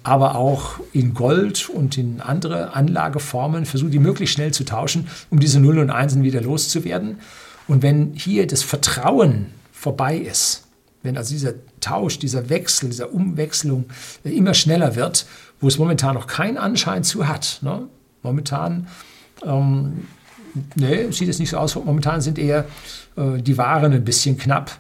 aber 0.04 0.36
auch 0.36 0.82
in 0.92 1.14
Gold 1.14 1.70
und 1.70 1.98
in 1.98 2.20
andere 2.20 2.74
Anlageformen, 2.74 3.66
versuchen 3.66 3.92
die 3.92 4.00
möglichst 4.00 4.36
schnell 4.36 4.54
zu 4.54 4.66
tauschen, 4.66 5.08
um 5.30 5.40
diese 5.40 5.62
Nullen 5.62 5.84
und 5.84 5.90
Einsen 5.90 6.24
wieder 6.24 6.42
loszuwerden. 6.42 7.20
Und 7.68 7.82
wenn 7.82 8.14
hier 8.14 8.46
das 8.46 8.62
Vertrauen 8.62 9.48
vorbei 9.72 10.18
ist, 10.18 10.64
wenn 11.02 11.18
also 11.18 11.34
dieser 11.34 11.54
Tausch, 11.82 12.18
dieser 12.18 12.50
Wechsel, 12.50 12.90
dieser 12.90 13.14
Umwechslung 13.14 13.86
immer 14.24 14.54
schneller 14.54 14.96
wird, 14.96 15.26
wo 15.60 15.68
es 15.68 15.78
momentan 15.78 16.16
noch 16.16 16.28
keinen 16.28 16.58
Anschein 16.58 17.04
zu 17.04 17.28
hat. 17.28 17.60
Ne? 17.62 17.88
Momentan 18.22 18.88
ähm, 19.46 20.08
nee, 20.76 21.12
sieht 21.12 21.30
es 21.30 21.40
nicht 21.40 21.50
so 21.50 21.58
aus. 21.58 21.76
Momentan 21.76 22.22
sind 22.22 22.40
eher 22.40 22.66
äh, 23.18 23.42
die 23.42 23.58
Waren 23.58 23.94
ein 23.94 24.06
bisschen 24.06 24.38
knapp. 24.38 24.78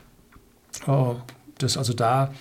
Äh, 0.87 1.15
dass 1.57 1.77
also 1.77 1.93
da 1.93 2.33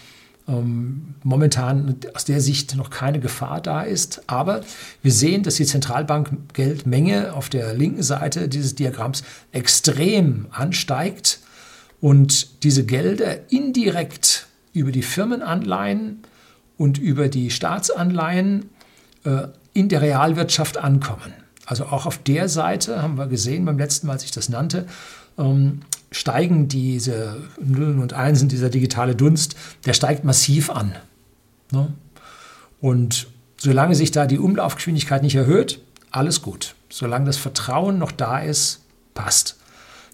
momentan 1.23 1.97
aus 2.15 2.25
der 2.25 2.41
Sicht 2.41 2.77
noch 2.77 2.91
keine 2.91 3.21
Gefahr 3.21 3.61
da 3.61 3.83
ist. 3.83 4.23
Aber 4.27 4.61
wir 5.03 5.13
sehen, 5.13 5.43
dass 5.43 5.57
die 5.57 5.67
Zentralbankgeldmenge 5.67 7.33
auf 7.35 7.49
der 7.49 7.75
linken 7.75 8.03
Seite 8.03 8.49
dieses 8.49 8.75
Diagramms 8.75 9.23
extrem 9.53 10.47
ansteigt 10.51 11.41
und 12.01 12.65
diese 12.65 12.85
Gelder 12.85 13.51
indirekt 13.51 14.47
über 14.73 14.93
die 14.93 15.03
Firmenanleihen 15.03 16.23
und 16.77 16.99
über 16.99 17.29
die 17.29 17.51
Staatsanleihen 17.51 18.71
äh, 19.25 19.49
in 19.73 19.89
der 19.89 20.03
Realwirtschaft 20.03 20.79
ankommen. 20.79 21.33
Also 21.67 21.87
auch 21.87 22.07
auf 22.07 22.19
der 22.19 22.49
Seite 22.49 23.03
haben 23.03 23.17
wir 23.17 23.29
gesehen 23.29 23.65
beim 23.65 23.79
letzten 23.79 24.07
Mal, 24.07 24.15
als 24.15 24.25
ich 24.25 24.33
das 24.33 24.49
nannte, 24.49 24.87
ähm, 25.39 25.83
steigen 26.13 26.69
diese 26.69 27.37
Nullen 27.61 27.99
und 27.99 28.13
Einsen, 28.13 28.49
dieser 28.49 28.71
digitale 28.71 29.17
Dunst, 29.17 29.57
der 29.85 29.95
steigt 29.95 30.25
massiv 30.25 30.71
an. 30.71 30.95
Ne? 31.73 31.93
Und 32.81 33.29
solange 33.57 33.95
sich 33.95 34.11
da 34.11 34.27
die 34.27 34.39
Umlaufgeschwindigkeit 34.39 35.23
nicht 35.23 35.35
erhöht, 35.35 35.81
alles 36.11 36.43
gut. 36.43 36.75
Solange 36.91 37.27
das 37.27 37.39
Vertrauen 37.39 37.99
noch 37.99 38.13
da 38.13 38.39
ist, 38.39 38.83
passt. 39.15 39.57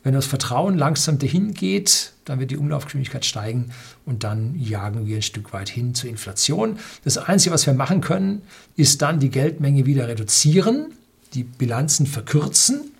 Wenn 0.05 0.15
das 0.15 0.27
Vertrauen 0.27 0.79
langsam 0.79 1.19
dahin 1.19 1.55
geht, 1.55 2.13
dann 2.25 2.39
wird 2.39 2.51
die 2.51 2.57
Umlaufgeschwindigkeit 2.57 3.25
steigen 3.25 3.73
und 4.07 4.23
dann 4.23 4.55
jagen 4.59 5.07
wir 5.07 5.17
ein 5.17 5.23
Stück 5.23 5.53
weit 5.53 5.69
hin 5.69 5.95
zur 5.95 6.09
Inflation. 6.09 6.79
Das 7.05 7.19
Einzige, 7.19 7.53
was 7.53 7.67
wir 7.67 7.75
machen 7.75 8.01
können, 8.01 8.43
ist 8.77 9.03
dann 9.03 9.19
die 9.19 9.31
Geldmenge 9.31 9.87
wieder 9.87 10.07
reduzieren, 10.07 10.93
die 11.35 11.43
Bilanzen 11.43 12.07
verkürzen, 12.07 12.93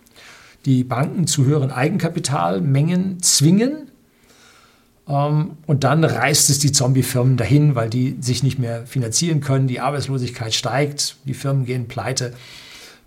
die 0.65 0.85
Banken 0.85 1.27
zu 1.27 1.45
höheren 1.45 1.71
Eigenkapitalmengen 1.71 3.23
zwingen. 3.23 3.91
Ähm, 5.09 5.53
und 5.67 5.85
dann 5.85 6.05
reißt 6.05 6.51
es 6.51 6.59
die 6.59 6.73
Zombie-Firmen 6.73 7.37
dahin, 7.37 7.75
weil 7.75 7.91
die 7.91 8.17
sich 8.21 8.43
nicht 8.43 8.59
mehr 8.59 8.87
finanzieren 8.87 9.41
können, 9.41 9.69
die 9.69 9.81
Arbeitslosigkeit 9.81 10.55
steigt, 10.55 11.17
die 11.25 11.35
Firmen 11.35 11.65
gehen 11.65 11.89
pleite. 11.89 12.35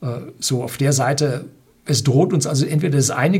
Äh, 0.02 0.08
so 0.40 0.64
auf 0.64 0.78
der 0.78 0.94
Seite. 0.94 1.46
Es 1.84 2.04
droht 2.04 2.32
uns 2.32 2.46
also 2.46 2.66
entweder 2.66 2.98
das 2.98 3.10
eine 3.10 3.40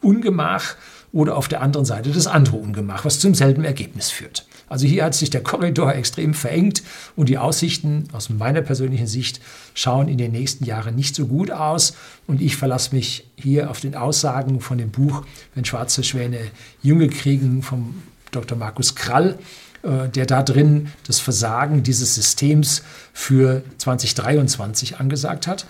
Ungemach 0.00 0.74
oder 1.14 1.36
auf 1.36 1.46
der 1.46 1.62
anderen 1.62 1.86
Seite 1.86 2.10
das 2.10 2.26
andere 2.26 2.56
Ungemach, 2.56 3.04
was 3.04 3.20
zum 3.20 3.34
selben 3.34 3.64
Ergebnis 3.64 4.10
führt. 4.10 4.46
Also 4.68 4.86
hier 4.86 5.04
hat 5.04 5.14
sich 5.14 5.30
der 5.30 5.44
Korridor 5.44 5.94
extrem 5.94 6.34
verengt 6.34 6.82
und 7.14 7.28
die 7.28 7.38
Aussichten 7.38 8.08
aus 8.12 8.30
meiner 8.30 8.62
persönlichen 8.62 9.06
Sicht 9.06 9.40
schauen 9.74 10.08
in 10.08 10.18
den 10.18 10.32
nächsten 10.32 10.64
Jahren 10.64 10.96
nicht 10.96 11.14
so 11.14 11.26
gut 11.26 11.52
aus. 11.52 11.94
Und 12.26 12.42
ich 12.42 12.56
verlasse 12.56 12.94
mich 12.94 13.28
hier 13.36 13.70
auf 13.70 13.78
den 13.78 13.94
Aussagen 13.94 14.60
von 14.60 14.76
dem 14.76 14.90
Buch 14.90 15.24
Wenn 15.54 15.64
schwarze 15.64 16.02
Schwäne 16.02 16.40
Junge 16.82 17.08
kriegen 17.08 17.62
vom 17.62 18.02
Dr. 18.32 18.58
Markus 18.58 18.96
Krall, 18.96 19.38
äh, 19.84 20.08
der 20.08 20.26
da 20.26 20.42
drin 20.42 20.88
das 21.06 21.20
Versagen 21.20 21.84
dieses 21.84 22.16
Systems 22.16 22.82
für 23.12 23.62
2023 23.78 24.98
angesagt 24.98 25.46
hat. 25.46 25.66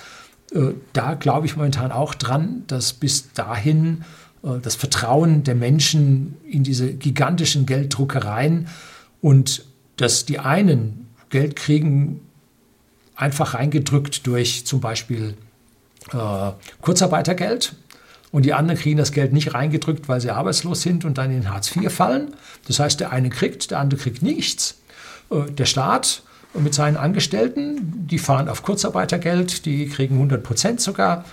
Äh, 0.55 0.73
da 0.95 1.15
glaube 1.15 1.47
ich 1.47 1.57
momentan 1.57 1.93
auch 1.93 2.15
dran, 2.15 2.63
dass 2.69 2.95
bis 2.95 3.33
dahin 3.33 4.05
das 4.63 4.75
Vertrauen 4.75 5.43
der 5.43 5.55
Menschen 5.55 6.37
in 6.49 6.65
diese 6.65 6.93
gigantischen 6.93 7.65
Gelddruckereien 7.65 8.69
und 9.21 9.65
dass 9.97 10.27
die 10.27 10.39
einen 10.39 11.09
Geld 11.31 11.57
kriegen, 11.57 12.21
einfach 13.17 13.55
reingedrückt 13.55 14.27
durch 14.27 14.67
zum 14.67 14.81
Beispiel 14.81 15.35
äh, 16.13 16.53
Kurzarbeitergeld 16.83 17.75
und 18.33 18.45
die 18.45 18.53
anderen 18.53 18.79
kriegen 18.79 18.99
das 18.99 19.13
Geld 19.13 19.33
nicht 19.33 19.55
reingedrückt, 19.55 20.09
weil 20.09 20.21
sie 20.21 20.31
arbeitslos 20.31 20.83
sind 20.83 21.05
und 21.05 21.19
dann 21.19 21.31
in 21.31 21.49
Hartz 21.51 21.75
IV 21.75 21.93
fallen. 21.93 22.35
Das 22.67 22.81
heißt, 22.81 22.99
der 23.01 23.13
eine 23.13 23.31
kriegt, 23.31 23.71
der 23.71 23.79
andere 23.79 24.01
kriegt 24.01 24.23
nichts. 24.23 24.79
Äh, 25.31 25.51
der 25.53 25.67
Staat 25.67 26.23
mit 26.53 26.75
seinen 26.75 26.97
Angestellten. 26.97 28.07
Die 28.09 28.19
fahren 28.19 28.49
auf 28.49 28.63
Kurzarbeitergeld, 28.63 29.67
die 29.67 29.89
kriegen 29.89 30.17
100 30.17 30.43
Prozent 30.43 30.81
sogar. 30.81 31.25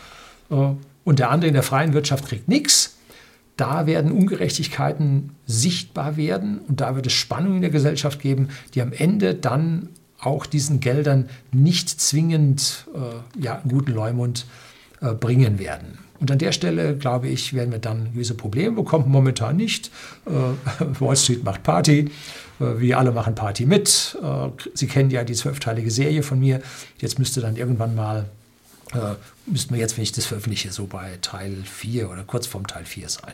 Äh, 0.50 0.56
und 1.04 1.20
der 1.20 1.32
andere 1.32 1.48
in 1.48 1.56
der 1.56 1.64
freien 1.64 1.94
Wirtschaft 1.94 2.28
kriegt 2.28 2.48
nichts. 2.48 2.98
Da 3.62 3.86
werden 3.86 4.12
Ungerechtigkeiten 4.12 5.36
sichtbar 5.46 6.18
werden 6.18 6.62
und 6.68 6.82
da 6.82 6.96
wird 6.96 7.06
es 7.06 7.14
Spannungen 7.14 7.58
in 7.58 7.62
der 7.62 7.70
Gesellschaft 7.70 8.20
geben, 8.20 8.50
die 8.74 8.82
am 8.82 8.92
Ende 8.92 9.36
dann 9.36 9.90
auch 10.20 10.48
diesen 10.48 10.80
Geldern 10.80 11.30
nicht 11.52 11.88
zwingend 11.88 12.88
äh, 12.96 13.40
ja, 13.40 13.60
einen 13.60 13.70
guten 13.70 13.92
Leumund 13.92 14.48
äh, 15.00 15.14
bringen 15.14 15.60
werden. 15.60 16.00
Und 16.20 16.32
an 16.32 16.40
der 16.40 16.54
Stelle, 16.54 16.98
glaube 16.98 17.28
ich, 17.28 17.54
werden 17.54 17.72
wir 17.72 17.78
dann 17.78 18.14
gewisse 18.14 18.34
Probleme 18.34 18.78
bekommen. 18.78 19.06
Momentan 19.08 19.58
nicht. 19.58 19.92
Äh, 20.26 20.32
Wall 21.00 21.16
Street 21.16 21.44
macht 21.44 21.62
Party. 21.62 22.10
Äh, 22.60 22.80
wir 22.80 22.98
alle 22.98 23.12
machen 23.12 23.36
Party 23.36 23.68
mit. 23.68 24.18
Äh, 24.24 24.50
Sie 24.74 24.88
kennen 24.88 25.12
ja 25.12 25.24
die 25.24 25.36
zwölfteilige 25.36 25.92
Serie 25.92 26.24
von 26.24 26.40
mir. 26.40 26.64
Jetzt 26.98 27.20
müsste 27.20 27.42
dann 27.42 27.58
irgendwann 27.58 27.94
mal, 27.94 28.26
äh, 28.94 29.14
müssten 29.46 29.76
wir 29.76 29.80
jetzt, 29.80 29.98
wenn 29.98 30.04
ich 30.04 30.14
das 30.14 30.26
veröffentliche, 30.26 30.72
so 30.72 30.88
bei 30.88 31.20
Teil 31.22 31.58
4 31.64 32.10
oder 32.10 32.24
kurz 32.24 32.48
vorm 32.48 32.66
Teil 32.66 32.86
4 32.86 33.08
sein. 33.08 33.34